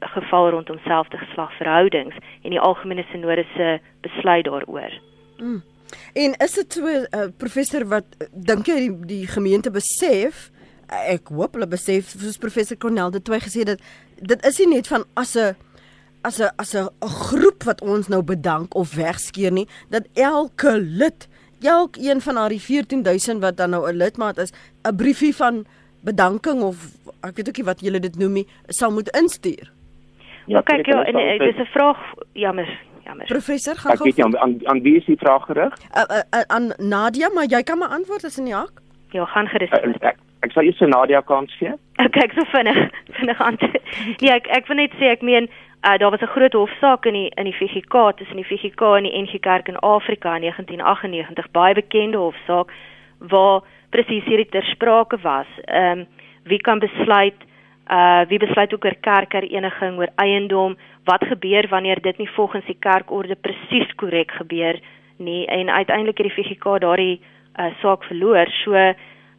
[0.00, 4.92] geval, rondom selfde geslagverhoudings en die algemene sinode se besluit daaroor.
[5.38, 5.62] Mm.
[6.12, 10.48] En is dit so uh, professor wat dink jy die, die gemeente besef
[10.88, 13.78] ek hoop hulle besef soos professor Cornel het toe gesê dat
[14.20, 15.54] dit is nie net van as 'n
[16.22, 21.28] as 'n as 'n groep wat ons nou bedank of wegskeer nie dat elke lid
[21.62, 25.66] elkeen van haar 14000 wat dan nou 'n lidmaat is 'n briefie van
[26.00, 26.76] bedanking of
[27.24, 29.70] ek weet ook nie wat julle dit noem nie, sal moet instuur.
[30.46, 31.98] Ja, kyk ja, en eh, dis 'n vraag
[32.32, 32.68] jammer.
[33.04, 33.26] Jammer.
[33.26, 34.08] Professor, gaan gou.
[34.08, 35.72] Ek weet nie aan aan wie is die vraag gerig?
[35.96, 38.80] Uh, uh, uh, aan Nadia, maar jy kan maar antwoord as in die hak.
[39.10, 39.70] Ja, gaan gerus.
[39.70, 40.10] Uh,
[40.44, 41.72] ek ek sal eers Nadia kans gee.
[42.02, 42.80] Ek kyk so vinnig,
[43.18, 43.56] vinnig aan.
[44.20, 47.14] Nee, ek ek wil net sê ek meen uh, daar was 'n groot hofsaak in
[47.14, 51.50] die in die VGK tussen die VGK en die NG Kerk in Afrika in 1998,
[51.52, 52.72] baie bekende hofsaak
[53.18, 55.48] waar presies hierdie ter sprake was.
[55.64, 56.06] Ehm um,
[56.44, 57.40] wie kan besluit
[57.90, 60.76] uh wie besluit ook oor kerkhereniging, oor eiendom?
[61.04, 64.80] Wat gebeur wanneer dit nie volgens die kerkorde presies korrek gebeur
[65.16, 65.46] nie?
[65.46, 67.20] En uiteindelik het die VGK daardie
[67.58, 68.46] uh saak verloor.
[68.64, 68.94] So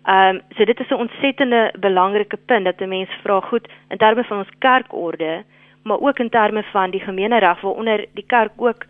[0.06, 3.98] ehm um, so dit is 'n ontsettende belangrike punt dat 'n mens vra goed in
[3.98, 5.44] terme van ons kerkorde,
[5.84, 8.86] maar ook in terme van die gemeenereg waaronder die kerk ook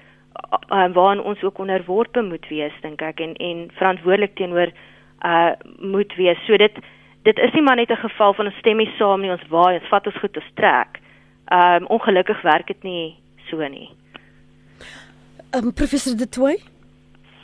[0.70, 4.72] uh, waaraan ons ook onderworpe moet wees dink ek en en verantwoordelik teenoor
[5.26, 6.46] uh moet wees.
[6.46, 6.74] So dit
[7.24, 9.90] dit is nie maar net 'n geval van ons stemmie saam nie, ons waai, ons
[9.90, 11.00] vat ons goed ons trek.
[11.54, 13.16] Um ongelukkig werk dit nie
[13.50, 13.90] so nie.
[15.56, 16.60] Um professor De Toey?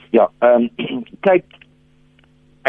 [0.10, 0.70] Ja, um
[1.28, 1.46] kyk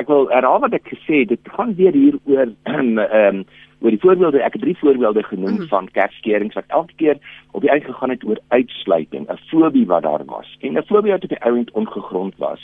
[0.01, 3.45] ek wil herhaal wat ek gesê het, dit gaan weer hier oor um um
[3.83, 5.69] oor die voorbeelde, ek het drie voorbeelde genoem mm.
[5.73, 7.19] van kerskerings wat elke keer
[7.51, 10.57] op die einde gegaan het oor uitsluiting, 'n fobie wat daar was.
[10.61, 12.63] En 'n fobie wat op die ouend ongegrond was.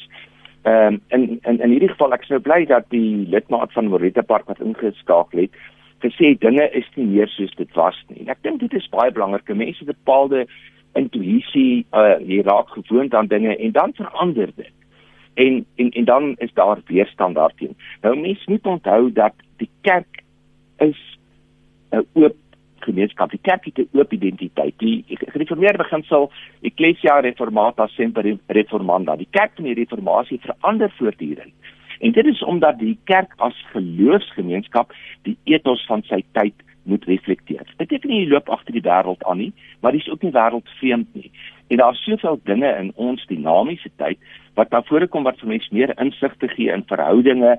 [0.63, 4.23] Ehm um, in in in hierdie geval ek sou bly dat die lidmaat van Morita
[4.23, 5.55] Park wat ingeskakel het
[6.03, 8.21] gesê dinge is nie meer soos dit was nie.
[8.23, 9.51] En ek dink dit is baie belangrik.
[9.55, 10.47] Mense bepaalde
[10.99, 14.75] intuïsie uh hier raak gewoond aan dinge en dan verander dit.
[15.39, 17.77] En en en dan is daar weerstand daarteen.
[18.01, 20.23] Nou mense moet onthou dat die kerk
[20.77, 21.19] is
[21.91, 22.37] 'n oop
[22.79, 23.31] gemeenskap.
[23.31, 24.75] Die kerk het 'n oop identiteit.
[24.79, 29.17] Die gereformeerde beginsel Ecclesia Reformata Semper Reformanda.
[29.17, 31.55] Die kerk van die reformatie verander voortdurend.
[31.99, 37.65] En dit is omdat die kerk as geloofsgemeenskap die ethos van sy tyd moet reflekteer.
[37.65, 41.15] Dit beteken nie jy loop agter die wêreld aan nie, maar dis ook nie wêreldvreemd
[41.15, 41.31] nie.
[41.69, 44.19] En daar's soveel dinge in ons dinamiese tyd
[44.55, 47.59] wat na vore kom wat vir mense meer insig te gee in verhoudinge,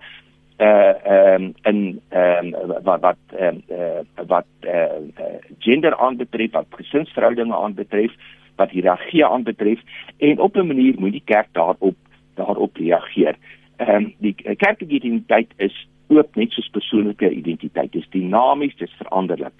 [0.59, 4.99] uh ehm um, in ehm um, wat wat ehm um, uh, wat uh,
[5.59, 8.11] gender aanbetref, wat gesinsverhoudinge aanbetref,
[8.55, 9.79] wat hiërargie aanbetref
[10.17, 11.95] en op 'n manier moet die kerk daarop
[12.35, 13.35] daarop reageer.
[13.77, 17.91] Ehm um, die kerklike identiteit is oop net soos persoonlike identiteit.
[17.91, 19.55] Dit is dinamies, dit is veranderlik.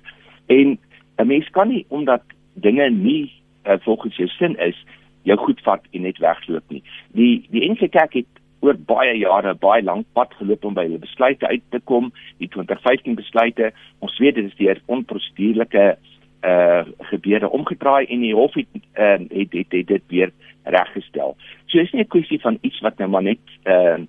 [0.45, 0.79] En
[1.17, 2.21] 'n mens kan nie omdat
[2.53, 3.31] dinge nie
[3.69, 4.77] uh, volgens jou sin is,
[5.21, 6.83] jou goed vat en net wegloop nie.
[7.13, 10.99] Die die NG Kerk het oor baie jare baie lank pad geloop om by hulle
[10.99, 13.71] besluite uit te kom, die 2015 besluite.
[14.03, 15.91] Ons weet dit is deur onprosedurelike
[16.47, 20.31] uh gebeure omgedraai en die hof het uh, het, het, het dit weer
[20.63, 21.35] reggestel.
[21.67, 23.99] So is nie 'n kwessie van iets wat nou maar net uh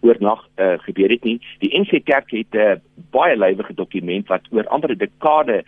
[0.00, 1.40] oornag uh, gebeur het nie.
[1.58, 2.76] Die NG Kerk het 'n uh,
[3.10, 5.64] baie lywige dokument wat oor amper 'n dekade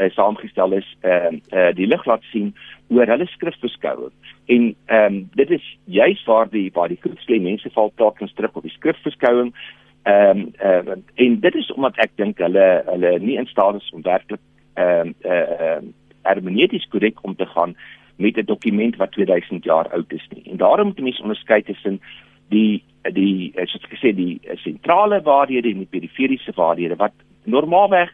[0.00, 2.54] uh, saamgestel is, uh, uh die lig laat sien
[2.88, 4.12] oor hulle skrifbeskouing.
[4.46, 8.56] En ehm um, dit is juis waar die waar die Christelike mense val telkens terug
[8.56, 9.54] op die skrifbeskouing.
[10.02, 13.90] Ehm um, uh, en dit is omdat ek dink hulle hulle nie in staat is
[13.94, 14.42] om werklik
[14.74, 17.76] ehm um, ehm uh, hermeneuties korrek om te gaan
[18.16, 20.50] met 'n dokument wat 2000 jaar oud is nie.
[20.50, 22.00] En daarom moet mense onderskei tussen
[22.48, 27.12] die die soos ek gesê die sentrale waarhede en die periferiese waarhede wat
[27.44, 28.12] normaalweg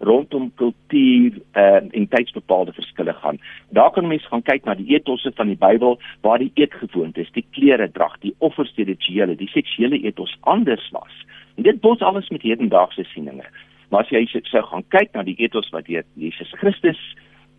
[0.00, 3.38] rondom kultuur uh, en tydsbepaalde verskille gaan.
[3.68, 7.44] Daar kan mense gaan kyk na die etosse van die Bybel waar die eetgewoontes, die
[7.50, 11.24] klere drag, die offers, die rituele, die seksuele etos anders was.
[11.56, 13.44] En dit bots alles met hedendaagse sieninge.
[13.90, 17.00] Maar as jy sou gaan kyk na die etos wat deur Jesus Christus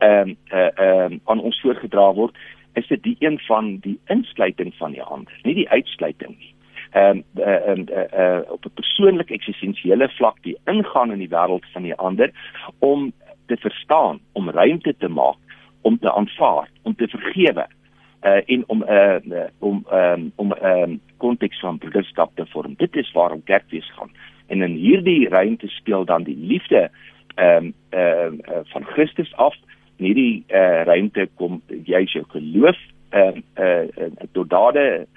[0.01, 2.37] ehm um, uh, ehm um, aan ons voorgedra word,
[2.73, 6.53] is dit die een van die insluiting van die ander, nie die uitsluiting nie.
[6.91, 11.29] Ehm um, ehm uh, uh, uh, op 'n persoonlike eksistensiële vlak die ingaan in die
[11.29, 12.31] wêreld van die ander
[12.79, 13.11] om
[13.45, 15.37] te verstaan, om ruimte te maak,
[15.81, 17.67] om te aanvaar, om te vergewe
[18.25, 22.73] uh en om uh om um, om um, konteks van broederskap te vorm.
[22.77, 24.11] Dit is waarom kerkwees gaan.
[24.47, 26.89] En in hierdie ruimte speel dan die liefde
[27.35, 29.55] ehm um, ehm uh, uh, van Christus af.
[29.95, 32.77] In hierdie uh ruimte kom jy jou geloof
[33.09, 35.07] ehm uh, uh, tot dade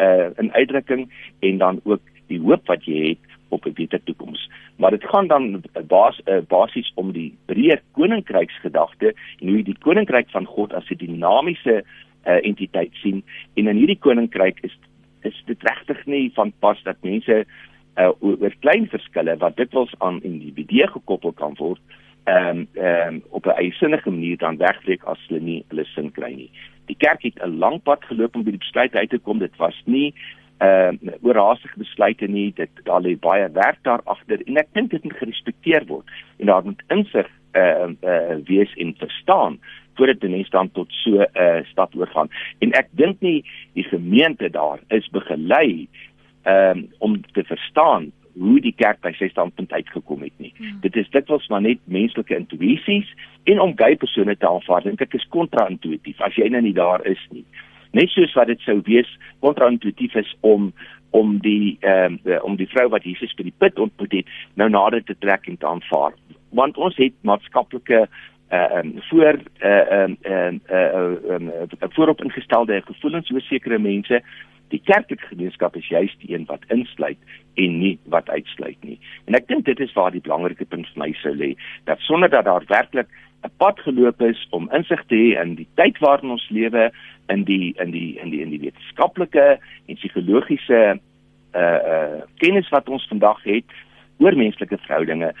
[0.00, 1.10] uh in uitdrukking
[1.40, 4.50] en dan ook die hoop wat jy het op 'n beter toekoms.
[4.76, 10.30] Maar dit gaan dan bas, uh, basies om die breë koninkryksgedagte en hoe die koninkryk
[10.30, 11.84] van God as 'n dinamiese
[12.26, 14.78] uh, entiteit sien en in hierdie koninkryk is
[15.20, 17.44] is dit regtig nie van pas dat mense
[17.96, 21.80] uh, oor klein verskille wat dikwels aan individue gekoppel kan word
[22.24, 26.12] ehm um, ehm um, op 'n eisinnige manier dan wegtrek as hulle nie hulle sin
[26.12, 26.50] kry nie.
[26.90, 29.38] Die kerk het 'n lang pad geloop om by die besluit uit te kom.
[29.38, 30.14] Dit was nie
[30.58, 32.52] ehm uh, oorhaastige besluite nie.
[32.54, 36.46] Dit daar lê baie werk daar agter en ek dink dit moet gerespekteer word en
[36.46, 39.60] daar moet insig uh, uh, wees en verstaan
[39.94, 42.28] voordat die mens dan tot so 'n uh, stap oorgaan.
[42.58, 45.88] En ek dink nie die gemeente daar is begelei
[46.44, 50.52] um, om te verstaan hoe die kerk by sy standpunt uitgekom het nie.
[50.56, 50.78] Hmm.
[50.84, 53.08] Dit is dikwels maar net menslike intuïsies
[53.50, 57.04] en om gay persone te aanvaar, dink ek is kontra-intuïtief as jy nou nie daar
[57.08, 57.44] is nie.
[57.96, 59.08] Net soos wat dit sou wees
[59.44, 60.72] kontra-intuïtief is om
[61.10, 64.68] om die ehm um, om die vrou wat Jesus by die put ontmoet het nou
[64.70, 66.14] nader te trek en te aanvaar.
[66.54, 68.04] Want ons het maatskaplike
[68.50, 74.22] uh um voor uh um um uh um voorop ingestelde gevoelens oor sekere mense
[74.70, 77.18] die kerklike gemeenskap is juist die een wat insluit
[77.60, 81.02] en nie wat uitsluit nie en ek dink dit is waar die belangrike punt vir
[81.04, 81.52] my sou lê
[81.90, 83.08] dat sonder dat daar werklik
[83.44, 86.90] 'n pad geloop is om insig te hê in die tyd waarin ons lewe
[87.28, 91.00] in die in die in die in die wetenskaplike en psigologiese
[91.54, 93.70] uh uh kennis wat ons vandag het
[94.18, 95.32] oor menslike verhoudinge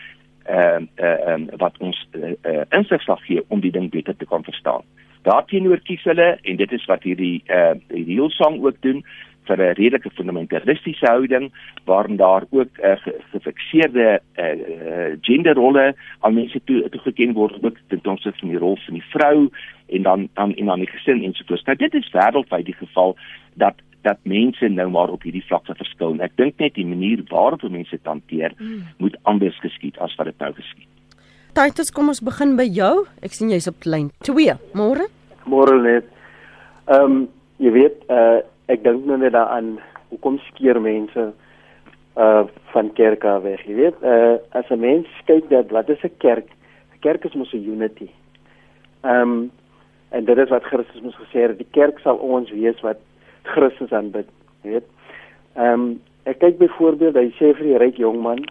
[0.48, 4.44] uh, uh, wat ons uh, uh, insig sal gee om die ding beter te kan
[4.44, 4.82] verstaan.
[5.22, 9.04] Daarteenoor kies hulle en dit is wat hierdie eh uh, die Hillsong ook doen
[9.48, 11.50] vir 'n redelike fundamentalistiese houding
[11.84, 12.96] waarin daar ook 'n uh,
[13.32, 18.76] gefikseerde eh uh, genderrolle aan mense toe toegeken word ook ten opsigte van die rol
[18.76, 19.48] van die vrou
[19.88, 21.66] en dan dan en dan die gesin en so voort.
[21.66, 23.16] Nou dit is wêreldwyd die geval
[23.54, 26.16] dat dat mense nou maar op hierdie vlakte verskil.
[26.20, 28.82] Ek dink net die manier waarop mense dit hanteer mm.
[28.96, 30.88] moet anders geskied as wat dit nou geskied.
[31.52, 33.06] Titus, kom ons begin by jou.
[33.26, 34.54] Ek sien jy's op lyn 2.
[34.78, 35.08] Môre?
[35.50, 36.06] Môre net.
[36.86, 37.20] Ehm um,
[37.60, 38.40] jy weet, uh,
[38.72, 39.74] ek dink nou net daaraan
[40.10, 41.30] hoekom skeer mense
[42.16, 43.98] uh van kerk af weg, jy weet.
[44.02, 46.46] Uh as 'n mens kyk dat wat is 'n kerk?
[46.94, 48.08] 'n Kerk is mos 'n unity.
[49.02, 49.50] Ehm um,
[50.10, 52.98] en dit is wat Christus mos gesê het, die kerk sal ons wees wat
[53.42, 54.28] Christus aanbid,
[54.62, 54.88] jy weet.
[55.56, 58.44] Ehm um, ek kyk byvoorbeeld hy sê vir die ryk jongman,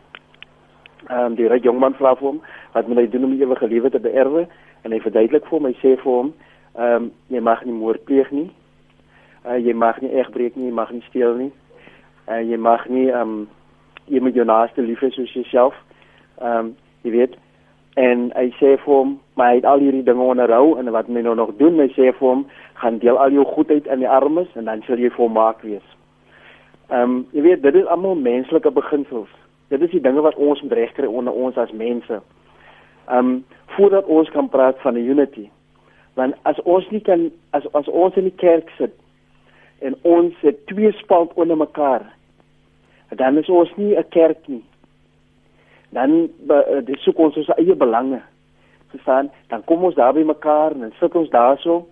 [1.07, 2.41] ehm um, die ryk jongman vra vir hom
[2.73, 4.47] wat moet hy doen om die ewige lewe te beerwe
[4.83, 6.33] en hy verduidelik vir hom, hy sê vir hom,
[6.75, 8.49] ehm um, jy mag nie moord pleeg nie.
[9.45, 11.51] Uh, jy mag nie egbreek nie, jy mag nie steel nie.
[12.27, 13.47] Uh, jy mag nie ehm um,
[14.09, 15.77] jy moet jou naaste lief hê soos jouself.
[16.41, 16.73] Ehm um,
[17.07, 17.38] jy weet
[17.99, 21.23] en hy sê vir hom maar hy het al hierdie dinge onderhou en wat hy
[21.23, 22.45] nou nog doen hy sê vir hom
[22.81, 25.85] gaan deel al jou goedheid in die armes en dan sal jy volmaak wees.
[26.91, 29.31] Ehm um, jy weet dit is almal menslike beginsels.
[29.69, 32.21] Dit is die dinge wat ons moet regkry onder ons as mense.
[33.08, 33.45] Ehm um,
[33.77, 35.49] voordat ons kan praat van 'n unity.
[36.13, 38.93] Want as ons nie kan as as ons in die kerk sit
[39.79, 42.13] en ons het twee spalt onder mekaar
[43.10, 44.63] dan is ons nie 'n kerk nie
[45.89, 48.21] dan uh, dis soek ons ons eie belange
[48.88, 51.88] verstaan dan kom ons daar by mekaar en sit ons daarso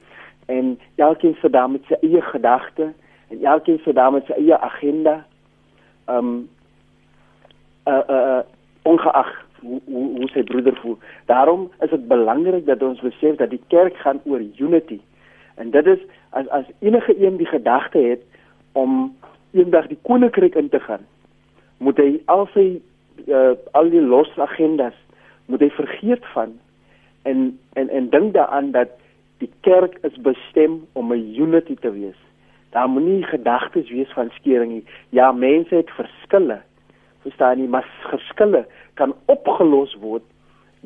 [0.46, 2.94] en elkeen sit daar met sy eie gedagte
[3.28, 5.26] en elkeen sit daar met sy eie agenda
[6.08, 6.50] um
[7.88, 8.40] uh uh
[8.82, 13.50] ongeag hoe hoe, hoe sy broeder voel daarom is dit belangrik dat ons besef dat
[13.50, 15.00] die kerk gaan oor unity
[15.56, 18.22] en dit is as as enige een die gedagte het
[18.72, 19.16] om
[19.52, 21.06] eendag die koninkryk in te gaan
[21.78, 22.68] moet hy al sy
[23.26, 24.96] uh, al die los agendas
[25.46, 26.56] moet hy vergeet van
[27.24, 28.96] en en en dink daaraan dat
[29.38, 32.20] die kerk is bestem om 'n unity te wees.
[32.70, 34.86] Daar moenie gedagtes wees van skering nie.
[35.10, 36.62] Ja, mense het verskille.
[37.28, 38.64] Verstaan jy, maar verskille
[38.96, 40.24] kan opgelos word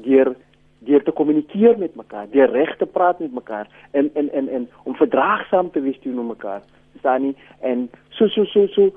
[0.02, 0.34] deur
[0.82, 4.64] deur te kommunikeer met mekaar, deur reg te praat met mekaar en en en en
[4.90, 6.64] om verdraagsaam te wees teenoor mekaar.
[6.96, 7.34] Verstaan jy?
[7.60, 8.90] En so so so so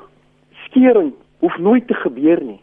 [0.65, 1.13] skering
[1.45, 2.61] hoef nooit te gebeur nie.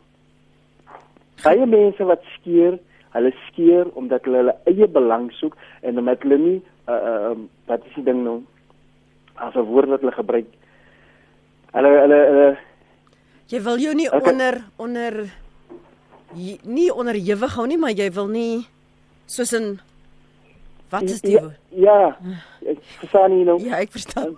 [1.44, 2.80] Baie mense wat skeer
[3.14, 6.58] hulle skeer omdat hulle hulle eie belang soek en omdat hulle nie
[6.90, 7.38] uh uh
[7.70, 8.40] wat is die ding nou
[9.36, 10.50] as 'n woord wat hulle gebruik.
[11.78, 12.50] Hulle hulle hulle
[13.52, 14.32] jy wil jou nie okay.
[14.32, 15.14] onder onder
[16.64, 18.64] nie onderhewig hou nie, maar jy wil nie
[19.28, 19.74] soos in
[20.92, 21.36] wat is dit?
[21.36, 22.00] Ja, ja,
[22.68, 23.58] ek verstaan nie nou.
[23.64, 24.36] Ja, ek verstaan.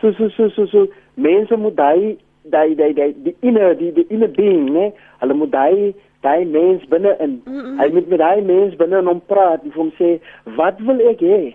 [0.00, 2.16] So so so so so mense moet daai
[2.50, 4.90] daai daai daai die inner die die inner being, né?
[5.22, 5.94] Hulle moet daai
[6.26, 7.40] daai mens binne in.
[7.44, 7.80] Mm -mm.
[7.80, 10.18] Hy moet met daai mens binne in hom praat en hom sê,
[10.56, 11.54] "Wat wil ek hê?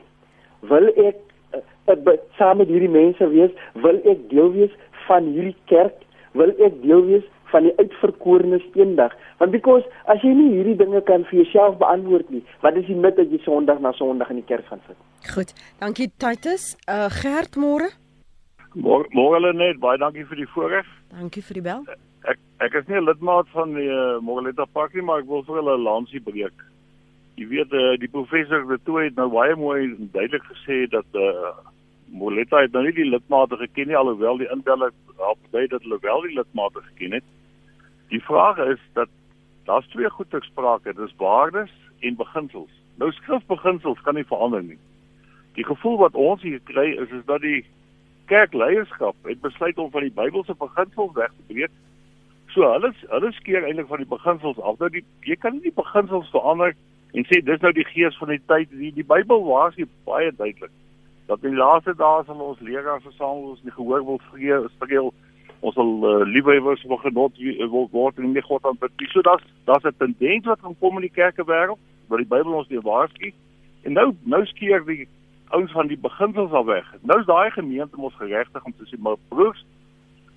[0.59, 1.17] Wil ek
[1.88, 3.51] uh, saam met hierdie mense wees?
[3.73, 4.71] Wil ek deel wees
[5.07, 5.95] van hierdie kerk?
[6.38, 9.15] Wil ek deel wees van die uitverkorenes eendag.
[9.38, 12.97] Want because as jy nie hierdie dinge kan vir jouself beantwoord nie, wat is die
[12.97, 14.99] nut dat jy Sondag na Sondag in die kerk gaan sit?
[15.34, 15.53] Goed.
[15.82, 16.75] Dankie Titus.
[16.88, 17.89] Uh Gert môre.
[18.77, 20.88] Môre net baie dankie vir die voorreg.
[21.15, 21.84] Dankie vir die bel.
[22.30, 25.43] Ek ek is nie 'n lidmaat van die uh, Moreleta Park nie, maar ek wil
[25.43, 26.53] vir hulle 'n lansie breek.
[27.39, 31.55] Jy weet uh, die professor het toe het nou baie mooi duidelik gesê dat uh
[32.12, 35.99] Moreleta het nou nie die lidmate geken nie alhoewel die inbeller help dui dat hulle
[36.01, 37.26] wel die lidmate geken het.
[38.10, 39.10] Die vraag is dat
[39.66, 42.72] daar's twee goed te sprake, dis waardes en beginsels.
[42.97, 44.80] Nou skrifbeginsels kan nie verander nie.
[45.53, 47.66] Die gevoel wat ons hier kry is is dat die
[48.32, 51.72] kerkleierskap het besluit om van die Bybelse beginsels weg te breek.
[52.49, 54.80] So hulle hulle skeer eintlik van die beginsels af.
[54.80, 56.74] Nou die jy kan nie die beginsels verander
[57.14, 58.70] en sê dis nou die gees van die tyd.
[58.74, 59.45] Die, die Bybel
[59.76, 60.74] hier baie duidelik
[61.30, 65.11] dat in die laaste dae sal ons leraars versamel ons nie gehoor wil vreel
[65.59, 67.38] ons sal uh, liefhebers van genot
[67.75, 69.09] wil word en nie God aanbid nie.
[69.11, 72.57] So daar's daar's 'n tendens wat gaan kom in die kerke wêreld waar die Bybel
[72.61, 73.34] ons nie waarsku.
[73.84, 75.07] En nou nou skeer die
[75.49, 76.88] ouens van die beginsels al weg.
[77.01, 79.65] Nou is daai gemeente mos geregtig om te sê maar broers,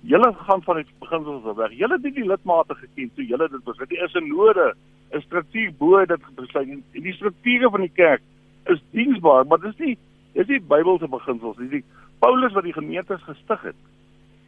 [0.01, 1.71] julle gaan van die beginsels af weg.
[1.71, 3.89] Julle het nie die lidmate geken toe julle dit besluit.
[3.89, 4.75] Dit is 'n node,
[5.13, 6.67] 'n struktuur bo dit besluit.
[6.69, 8.21] En die strukture van die kerk
[8.65, 9.97] is diensbaar, maar dis nie
[10.33, 11.57] dis nie Bybelse beginsels.
[11.57, 11.69] Nie.
[11.69, 11.83] Die
[12.19, 13.75] Paulus wat die gemeentes gestig het,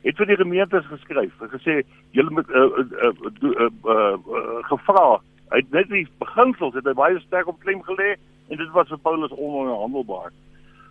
[0.05, 1.81] het vir die gemeentes geskryf en gesê
[2.11, 3.11] julle moet uh, uh, uh,
[3.49, 5.21] uh, uh, gevra.
[5.51, 8.15] Hy het net die beginsels het hy baie sterk op klem gelê
[8.49, 10.33] en dit was vir Paulus onhandelbaar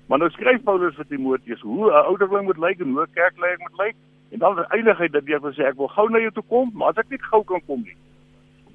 [0.07, 3.59] maar nou skryf Paulus vir Timoteus hoe 'n ouderling moet lyk en hoe 'n kerkleier
[3.59, 3.97] moet lyk.
[4.31, 6.89] En dan is eindigheid dat jy sê ek wil gou na jou toe kom maar
[6.89, 7.97] as ek nie gou kan kom nie.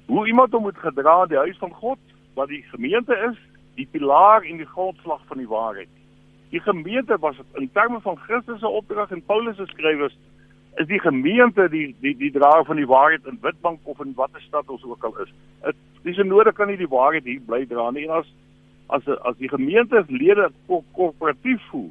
[0.06, 1.98] Hoe iemand moet gedra in die huis van God
[2.34, 3.38] wat die gemeente is
[3.74, 5.88] die pilaar en die grondslag van die waarheid
[6.50, 10.16] Die gemeente was in terme van Christus se opdrag en Paulus se skrywers
[10.74, 14.40] is die gemeente die die die draer van die waarheid in Witbank of in watter
[14.40, 15.32] stad ons ook al is.
[15.62, 18.32] Dit dis nodig kan nie die waarheid hier bly dra nie en as
[18.88, 21.90] as as die gemeentelede koöperatief voel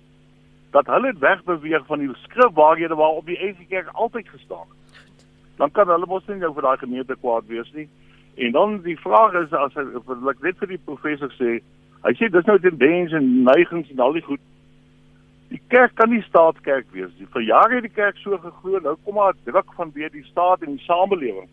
[0.76, 5.26] dat hulle wegbeweeg van die skrifwaarhede waarop die Engelse kerk altyd gestaan het.
[5.58, 7.88] Dan kan hulle mos nie nou vir daai gemeente kwaad wees nie.
[8.36, 11.58] En dan die vraag is as ek net vir die professor sê,
[12.04, 14.44] hy sê dis nou tendens en neigings en al die goed
[15.50, 17.28] Die kerk kan nie staatskerk wees nie.
[17.34, 20.62] Vir jare het die kerk so geglo, nou kom maar druk van weer die staat
[20.62, 21.50] en die samelewing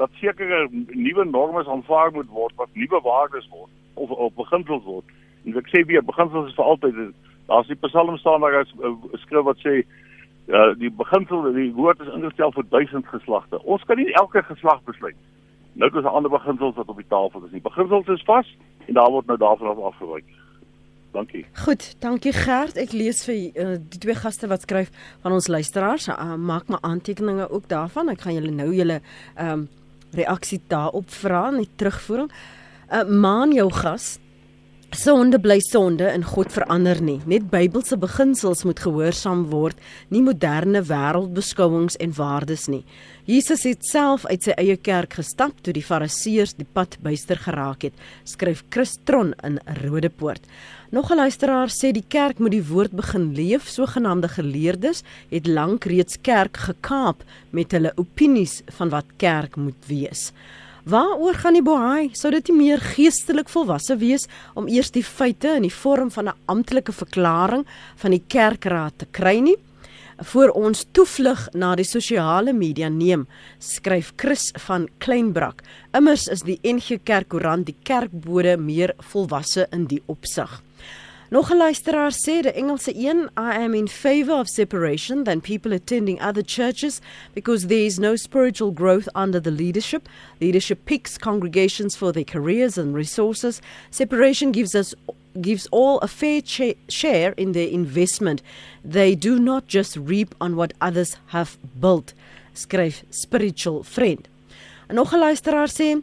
[0.00, 5.04] dat sekere nuwe norme aanvaar moet word wat nuwe waardes word of op beginsels word.
[5.44, 7.00] En ek sê weer beginsels is vir altyd.
[7.50, 8.94] Daar's die Psalm staan daar 'n uh,
[9.24, 9.82] skrif wat sê
[10.48, 13.62] uh, die beginsel die woord is ingestel vir duisend geslagte.
[13.64, 15.18] Ons kan nie elke geslag besluit.
[15.74, 17.50] Nou is daar ander beginsels wat op die tafel is.
[17.50, 20.24] Die beginsels is vas en daar word nou daarvan af afgewyk.
[21.12, 21.44] Dankie.
[21.64, 22.78] Goed, dankie Gert.
[22.78, 24.92] Ek lees vir uh, die twee gaste wat skryf
[25.24, 26.06] van ons luisteraars.
[26.12, 28.12] Uh, maak my aantekeninge ook daarvan.
[28.12, 29.00] Ek gaan julle nou julle
[29.34, 29.68] ehm um,
[30.10, 32.30] reaksie daarop vra, net terugvoering.
[32.90, 34.16] Uh, maan jou gas.
[34.90, 37.20] Sonde bly sonde en God verander nie.
[37.30, 39.78] Net Bybelse beginsels moet gehoorsaam word,
[40.10, 42.80] nie moderne wêreldbeskouings en waardes nie.
[43.22, 47.86] Jesus het self uit sy eie kerk gestap toe die Fariseërs die pad byster geraak
[47.86, 47.94] het,
[48.26, 50.42] skryf Christron in Rodepoort.
[50.90, 53.68] Nog 'n luisteraar sê die kerk moet die woord begin leef.
[53.68, 57.22] Sogenaamde geleerdes het lank reeds kerk gekaap
[57.52, 60.32] met hulle opinies van wat kerk moet wees.
[60.90, 62.10] Waaroor gaan die bohaai?
[62.18, 64.24] Sou dit nie meer geestelik volwasse wees
[64.58, 67.64] om eers die feite in die vorm van 'n amptelike verklaring
[67.96, 69.56] van die kerkraad te kry nie?
[70.20, 73.26] voor ons toevlug na die sosiale media neem,
[73.58, 75.62] skryf Chris van Kleinbrak.
[75.96, 80.60] Immers is die NG Kerk koerant die kerkbode meer volwasse in die opsig.
[81.30, 85.72] Nog 'n luisteraar sê die Engelse een, I am in favor of separation than people
[85.72, 87.00] attending other churches
[87.34, 90.08] because there is no spiritual growth under the leadership.
[90.40, 93.60] Leadership picks congregations for their careers and resources.
[93.90, 94.92] Separation gives us
[95.40, 96.42] gives all a fair
[96.88, 98.42] share in their investment.
[98.84, 102.12] They do not just reap on what others have built.
[102.54, 104.28] Skryf spiritual friend.
[104.88, 106.02] En nog 'n luisteraar sê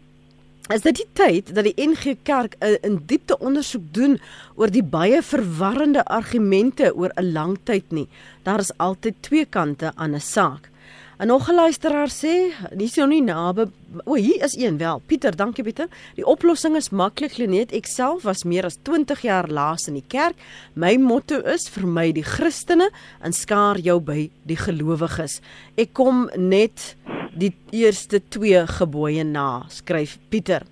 [0.74, 4.20] is dit die tyd dat die NG Kerk 'n in diepte ondersoek doen
[4.56, 8.08] oor die baie verwarrende argumente oor 'n lang tyd nie.
[8.44, 10.70] Daar is altyd twee kante aan 'n saak.
[11.18, 13.66] En nog 'n luisteraar sê, dis nou nie naby.
[14.04, 15.02] O, hier is een wel.
[15.06, 15.88] Pieter, dankie Pieter.
[16.16, 17.72] Die oplossing is maklik, Lenet.
[17.72, 20.36] Ek self was meer as 20 jaar laas in die kerk.
[20.74, 22.90] My motto is vir my die Christene
[23.22, 25.42] en skaar jou by die gelowiges.
[25.76, 26.96] Ek kom net
[27.38, 30.66] die eerste twee gebooie na, skryf Pieter.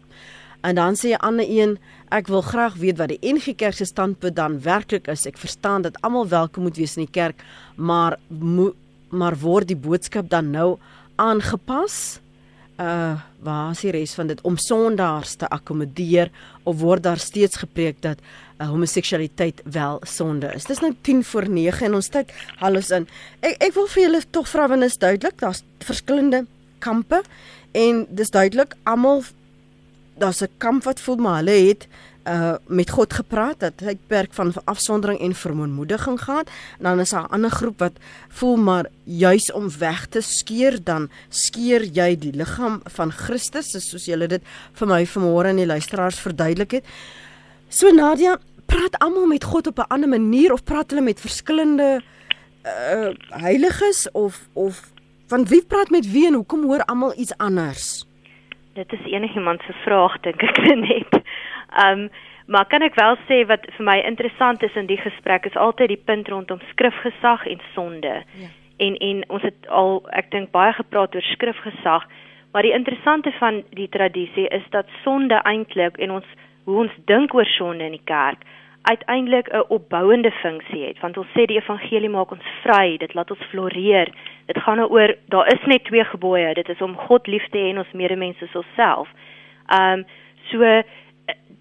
[0.66, 1.78] En dan sê 'n ander een,
[2.10, 5.26] ek wil graag weet wat die NG Kerk se standpunt dan werklik is.
[5.26, 7.44] Ek verstaan dat almal welkom moet wees in die kerk,
[7.76, 8.18] maar
[9.10, 10.78] maar word die boodskap dan nou
[11.16, 12.20] aangepas?
[12.80, 16.32] Uh waar is die res van dit om sondaars te akkommodeer
[16.64, 18.18] of word daar steeds gepreek dat
[18.58, 20.66] uh, homoseksualiteit wel sonde is?
[20.66, 23.08] Dis nou 10 voor 9 en ons tyd hallos in.
[23.40, 26.46] Ek ek wil vir julle tog vra wanneer is duidelik, daar's verskillende
[26.86, 27.22] kampe
[27.72, 29.24] en dis duidelik almal
[30.18, 31.88] daar's 'n kamp wat voel maar hulle het
[32.26, 37.10] uh met God gepraat dat hy perk van afsondering en vermoediging gehad en dan is
[37.10, 37.98] daar 'n ander groep wat
[38.30, 44.06] voel maar juis om weg te skeer dan skeer jy die liggaam van Christus soos
[44.06, 44.42] julle dit
[44.74, 46.86] vir my vanmôre in die luisteraars verduidelik het.
[47.70, 52.02] So Nadia, praat almal met God op 'n ander manier of praat hulle met verskillende
[52.66, 54.95] uh heiliges of of
[55.28, 58.06] van wie praat met wie en hoekom hoor almal iets anders?
[58.74, 60.58] Dit is enigiemand se vraag dink ek
[60.90, 61.22] net.
[61.74, 62.10] Ehm um,
[62.46, 65.90] maar kan ek wel sê wat vir my interessant is in die gesprek is altyd
[65.90, 68.22] die punt rondom skrifgesag en sonde.
[68.38, 68.50] Ja.
[68.78, 72.06] En en ons het al ek dink baie gepraat oor skrifgesag,
[72.54, 76.30] maar die interessante van die tradisie is dat sonde eintlik en ons
[76.66, 78.46] hoe ons dink oor sonde in die kerk
[78.92, 83.32] uiteindelik 'n opbouende funksie het want ons sê die evangelie maak ons vry dit laat
[83.32, 84.10] ons floreer.
[84.46, 87.58] Dit gaan nou oor daar is net twee gebooie dit is om God lief te
[87.58, 89.08] hê en ons medemens soos onsself
[89.68, 90.06] ehm um,
[90.52, 90.82] so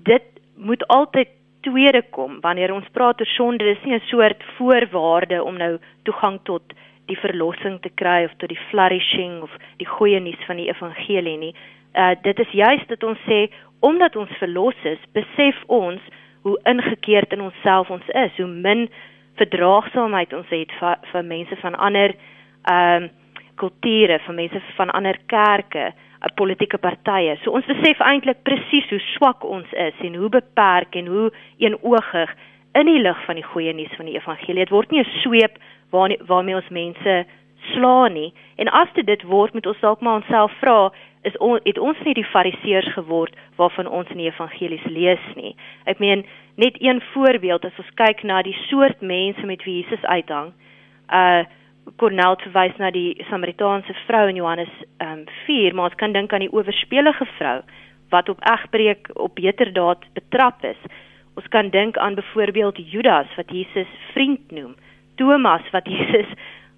[0.04, 0.22] dit
[0.56, 1.28] moet altyd
[1.60, 6.38] tweede kom wanneer ons praat oor sonde dis nie 'n soort voorwaarde om nou toegang
[6.42, 6.62] tot
[7.06, 11.36] die verlossing te kry of tot die flourishing of die goeie nuus van die evangelie
[11.38, 11.54] nie.
[11.94, 13.50] Uh, dit is juist dat ons sê
[13.80, 16.00] omdat ons verlos is besef ons
[16.44, 18.88] hoe ingekeerd in onsself ons is, hoe min
[19.40, 22.16] verdraagsaamheid ons het vir, vir mense van ander
[22.70, 23.12] ehm um,
[23.54, 27.36] kulture, vir mense van ander kerke, uh, politieke partye.
[27.42, 31.28] So ons besef eintlik presies hoe swak ons is en hoe beperk en hoe
[31.62, 32.32] eenoogig
[32.74, 34.64] in die lig van die goeie nuus van die evangelie.
[34.64, 35.58] Dit word nie 'n sweep
[35.92, 37.14] waar waarmee ons mense
[37.72, 38.32] slaan nie.
[38.56, 40.90] En as dit word, moet ons dalk maar onsself vra,
[41.24, 45.54] is on, het ons nie die fariseërs geword waarvan ons in die evangelies lees nie.
[45.88, 46.24] Ek meen
[46.60, 50.52] net een voorbeeld as ons kyk na die soort mense met wie Jesus uithang.
[51.08, 51.44] Uh
[52.00, 54.70] Cornel verwys na die Samaritaanse vrou in Johannes
[55.04, 57.58] um, 4, maar ons kan dink aan die oorspelige vrou
[58.08, 60.80] wat op egbreek op beterdaad betrap is.
[61.36, 64.74] Ons kan dink aan byvoorbeeld Judas wat Jesus vriend noem,
[65.20, 66.30] Thomas wat Jesus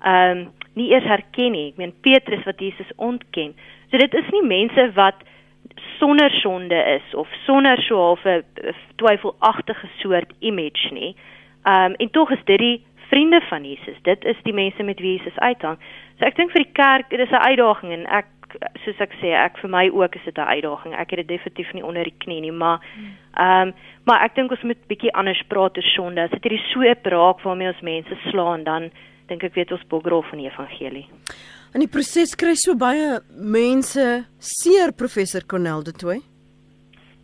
[0.03, 1.69] ehm um, nie eers herken nie.
[1.71, 3.55] Ek meen Petrus wat Jesus ontken.
[3.91, 5.15] So dit is nie mense wat
[5.99, 8.43] sonder sonde is of sonder so 'n
[8.97, 11.17] twyfelagtige soort image nie.
[11.63, 13.99] Ehm um, en tog is dit die vriende van Jesus.
[14.03, 15.79] Dit is die mense met wie Jesus uithang.
[16.19, 18.27] So ek dink vir die kerk, dit is 'n uitdaging en ek
[18.85, 20.95] soos ek sê, ek vir my ook is dit 'n uitdaging.
[20.95, 22.81] Ek het dit definitief nie onder die knie nie, maar
[23.35, 23.75] ehm um,
[24.05, 26.23] maar ek dink ons moet bietjie anders praat oor sonde.
[26.23, 28.91] As dit hierdie sweep raak waarmee ons mense slaan, dan
[29.27, 31.07] dink ek weet ons bogrol van die evangelie.
[31.77, 34.05] In die proses kry so baie mense
[34.41, 36.23] seer professor Cornel de Toey.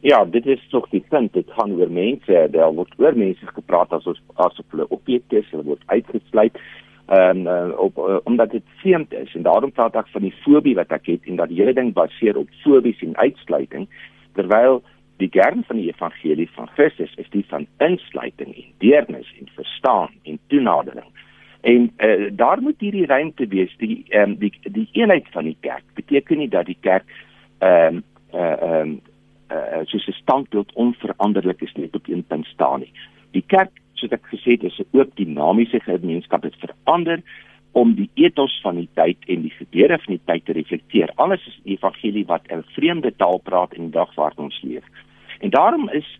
[0.04, 1.32] Ja, dit is tog die punt.
[1.32, 2.42] Dit gaan oor mense.
[2.52, 6.60] Daar word oor mense gepraat as ons asof hulle opgeet hulle word uitgesluit.
[7.08, 10.34] Ehm um, uh, op uh, omdat dit vreemd is en daarom praat ek van die
[10.44, 13.88] fobie wat ek het en dat die hele ding baseer op fobies en uitsluiting
[14.36, 14.82] terwyl
[15.24, 20.12] die kern van die evangelie van Christus is die van insluiting en deernis en verstaan
[20.28, 21.08] en toenadering.
[21.62, 25.84] En uh, daar moet hierdie ruimte wees die um, die die eenheid van die kerk
[25.94, 27.06] beteken nie dat die kerk
[27.58, 28.02] ehm um,
[28.32, 29.00] ehm uh, um,
[29.52, 32.92] uh, soos 'n standbeeld onveranderlik is net op een punt staan nie.
[33.30, 37.22] Die kerk soos ek gesê het is 'n oop dinamiese gemeenskap wat verander
[37.72, 41.12] om die ethos van die tyd en die gebeure van die tyd te reflekteer.
[41.14, 44.84] Alles is evangelie wat 'n vreemde taal praat in die dag waar ons leef.
[45.40, 46.18] En daarom is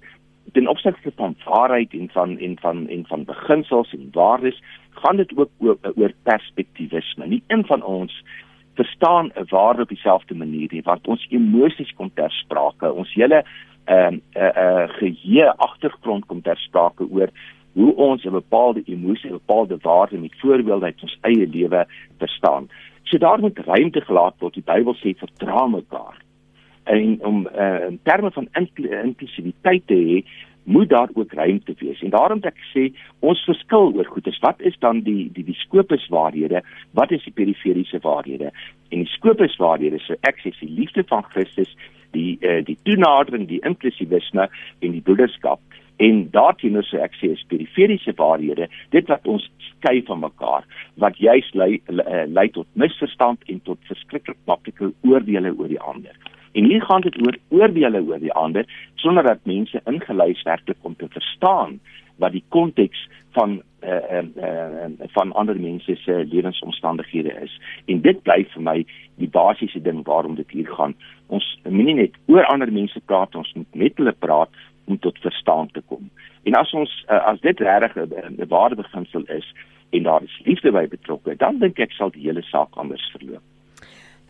[0.52, 4.62] ten opsigte van waarheid en van en van en van beginsels en waardes
[4.92, 7.26] gaan dit ook oor, oor perspektivisme.
[7.26, 8.24] Nie een van ons
[8.74, 12.92] verstaan 'n waarde op dieselfde manier nie, want ons emosies kom ter sprake.
[12.92, 13.44] Ons hele
[13.84, 17.28] ehm uh, 'n uh, uh, geheue agtergrond kom ter sprake oor
[17.72, 21.86] hoe ons 'n bepaalde emosie, 'n bepaalde waarde met voorbeelde uit ons eie lewe
[22.18, 22.68] verstaan.
[23.02, 24.54] So daar moet ruimte gelaat word.
[24.54, 26.22] Die Bybel sê vertrou mekaar.
[26.82, 30.22] en om uh, in terme van inklusiwiteit te hê
[30.64, 32.02] moet daar ook ruimte wees.
[32.02, 32.84] En daarom dat ek sê
[33.18, 34.38] ons verskil oor goedes.
[34.38, 36.62] Wat is dan die die die skopuswaarhede?
[36.90, 38.52] Wat is die periferiese waarhede?
[38.88, 41.70] En die skopuswaarhede so ek sê die liefde van Christus,
[42.12, 44.48] die uh, die toenadering, die inklusivisme
[44.78, 45.60] en die broederskap.
[46.02, 50.66] En daarteenoor sê ek sê is periferiese waarhede, dit wat ons skei van mekaar,
[51.02, 56.16] wat juis lei uh, lei tot misverstand en tot verskriklik maklike oordeele oor die ander.
[56.52, 58.66] En hier gaan dit oor oordeele oor die ander
[59.02, 61.80] sonder dat mense ingelys werklik om te verstaan
[62.22, 67.60] wat die konteks van eh uh, uh, uh, van ander mense se lewensomstandighede is.
[67.86, 68.76] En dit bly vir my
[69.18, 70.94] die basiese ding waarom dit hier gaan.
[71.26, 74.50] Ons moenie net oor ander mense praat, ons moet met hulle praat
[74.84, 76.10] om tot verstaan te kom.
[76.42, 79.54] En as ons uh, as dit regtig 'n waardebeginsel is
[79.90, 83.42] en daar is liefde by betrokke, dan dink ek sal die hele saak anders verloop.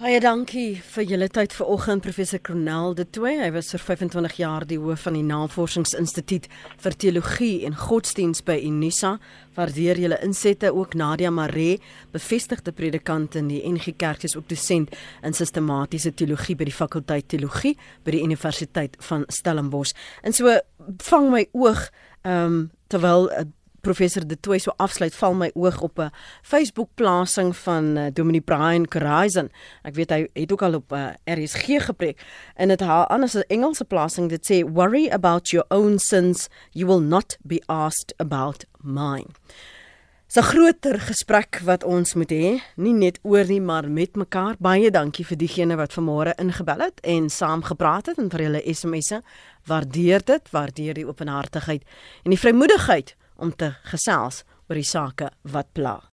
[0.03, 3.37] Baie dankie vir julle tyd vanoggend professor Cornel de Toey.
[3.39, 6.49] Hy was vir 25 jaar die hoof van die Navorsingsinstituut
[6.83, 9.13] vir Teologie en Godsdiens by Unisa.
[9.55, 11.77] Waardeer julle insette ook Nadia Mare,
[12.11, 14.91] bevestigde predikant in die NG Kerk is ook dosent
[15.23, 19.95] in sistematiese teologie by die fakulteit teologie by die Universiteit van Stellenbosch.
[20.27, 20.59] En so
[21.13, 21.87] vang my oog
[22.27, 23.47] ehm um, terwyl uh,
[23.83, 26.11] professor De Tooy so afsluit val my oog op 'n
[26.43, 29.51] Facebook plasing van uh, Dominic Brian Horizon.
[29.83, 32.23] Ek weet hy het ook al op uh, eh, RSG gepreek
[32.55, 36.87] en dit haar anders 'n Engelse plasing dit sê worry about your own sins you
[36.87, 39.31] will not be asked about mine.
[40.35, 44.55] 'n groter gesprek wat ons moet hê, nie net oor nie, maar met mekaar.
[44.59, 48.63] Baie dankie vir diegene wat vanmôre ingebel het en saam gepraat het en vir hulle
[48.65, 49.21] SMS'e.
[49.67, 51.83] Waardeer dit, waardeer die openhartigheid
[52.25, 56.12] en die vrymoedigheid om te gesels oor die sake wat pla.